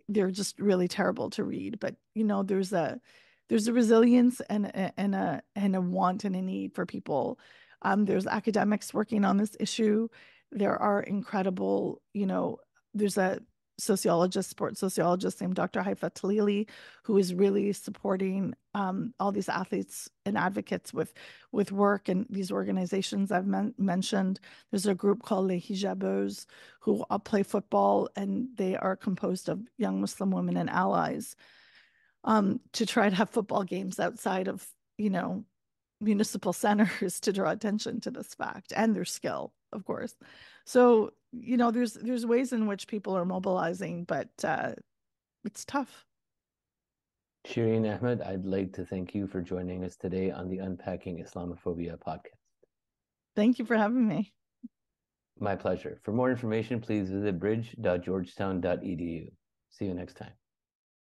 they're 0.08 0.32
just 0.32 0.60
really 0.60 0.88
terrible 0.88 1.30
to 1.32 1.44
read 1.44 1.80
but 1.80 1.96
you 2.14 2.24
know 2.24 2.44
there's 2.44 2.74
a 2.74 3.00
there's 3.48 3.68
a 3.68 3.74
resilience 3.74 4.42
and 4.50 4.68
a, 4.68 5.00
and 5.00 5.16
a 5.16 5.42
and 5.56 5.76
a 5.76 5.82
want 5.82 6.26
and 6.26 6.36
a 6.36 6.42
need 6.42 6.74
for 6.74 6.86
people 6.86 7.40
um, 7.82 8.06
there's 8.06 8.28
academics 8.28 8.94
working 8.94 9.26
on 9.26 9.38
this 9.38 9.56
issue 9.60 10.08
there 10.52 10.78
are 10.78 11.02
incredible 11.02 12.02
you 12.14 12.26
know 12.26 12.58
there's 12.94 13.18
a 13.18 13.40
sociologist, 13.80 14.50
sports 14.50 14.80
sociologist 14.80 15.42
named 15.42 15.56
Dr. 15.56 15.82
Haifa 15.82 16.12
Tlili, 16.12 16.68
who 17.04 17.18
is 17.18 17.34
really 17.34 17.74
supporting 17.74 18.54
um, 18.74 19.14
all 19.20 19.32
these 19.32 19.50
athletes 19.50 20.10
and 20.26 20.38
advocates 20.38 20.94
with 20.94 21.14
with 21.52 21.72
work 21.72 22.10
and 22.10 22.26
these 22.30 22.52
organizations 22.52 23.32
I've 23.32 23.48
men- 23.48 23.74
mentioned. 23.78 24.40
There's 24.72 24.86
a 24.86 24.96
group 24.96 25.24
called 25.24 25.48
Les 25.48 25.60
Hijabeuses 25.60 26.46
who 26.82 27.04
play 27.24 27.44
football, 27.44 28.10
and 28.16 28.50
they 28.56 28.76
are 28.76 28.96
composed 28.96 29.50
of 29.50 29.62
young 29.78 30.02
Muslim 30.02 30.32
women 30.32 30.58
and 30.58 30.70
allies 30.70 31.36
um, 32.24 32.60
to 32.74 32.86
try 32.86 33.10
to 33.10 33.16
have 33.16 33.30
football 33.30 33.64
games 33.64 34.00
outside 34.00 34.48
of 34.48 34.66
you 34.98 35.10
know 35.10 35.46
municipal 36.02 36.54
centers 36.66 37.20
to 37.22 37.34
draw 37.34 37.52
attention 37.52 38.00
to 38.02 38.12
this 38.12 38.34
fact 38.34 38.74
and 38.76 38.96
their 38.96 39.06
skill, 39.06 39.54
of 39.74 39.86
course. 39.86 40.16
So 40.70 41.14
you 41.32 41.58
know 41.58 41.72
there's 41.72 41.94
there's 41.94 42.28
ways 42.28 42.54
in 42.54 42.68
which 42.68 42.88
people 42.88 43.18
are 43.18 43.26
mobilizing 43.26 44.04
but 44.04 44.30
uh 44.44 44.74
it's 45.44 45.66
tough 45.66 46.06
Shireen 47.48 47.86
Ahmed, 47.88 48.22
I'd 48.22 48.46
like 48.46 48.74
to 48.74 48.86
thank 48.86 49.16
you 49.16 49.26
for 49.26 49.42
joining 49.42 49.84
us 49.84 49.96
today 49.96 50.30
on 50.30 50.50
the 50.50 50.60
Unpacking 50.60 51.24
Islamophobia 51.24 51.98
podcast. 51.98 52.42
Thank 53.36 53.58
you 53.58 53.66
for 53.66 53.78
having 53.78 54.08
me. 54.08 54.34
My 55.40 55.56
pleasure. 55.56 56.00
For 56.04 56.12
more 56.12 56.30
information, 56.30 56.82
please 56.82 57.10
visit 57.10 57.40
bridge.georgetown.edu. 57.40 59.32
See 59.70 59.86
you 59.86 59.94
next 59.94 60.18
time. 60.18 60.34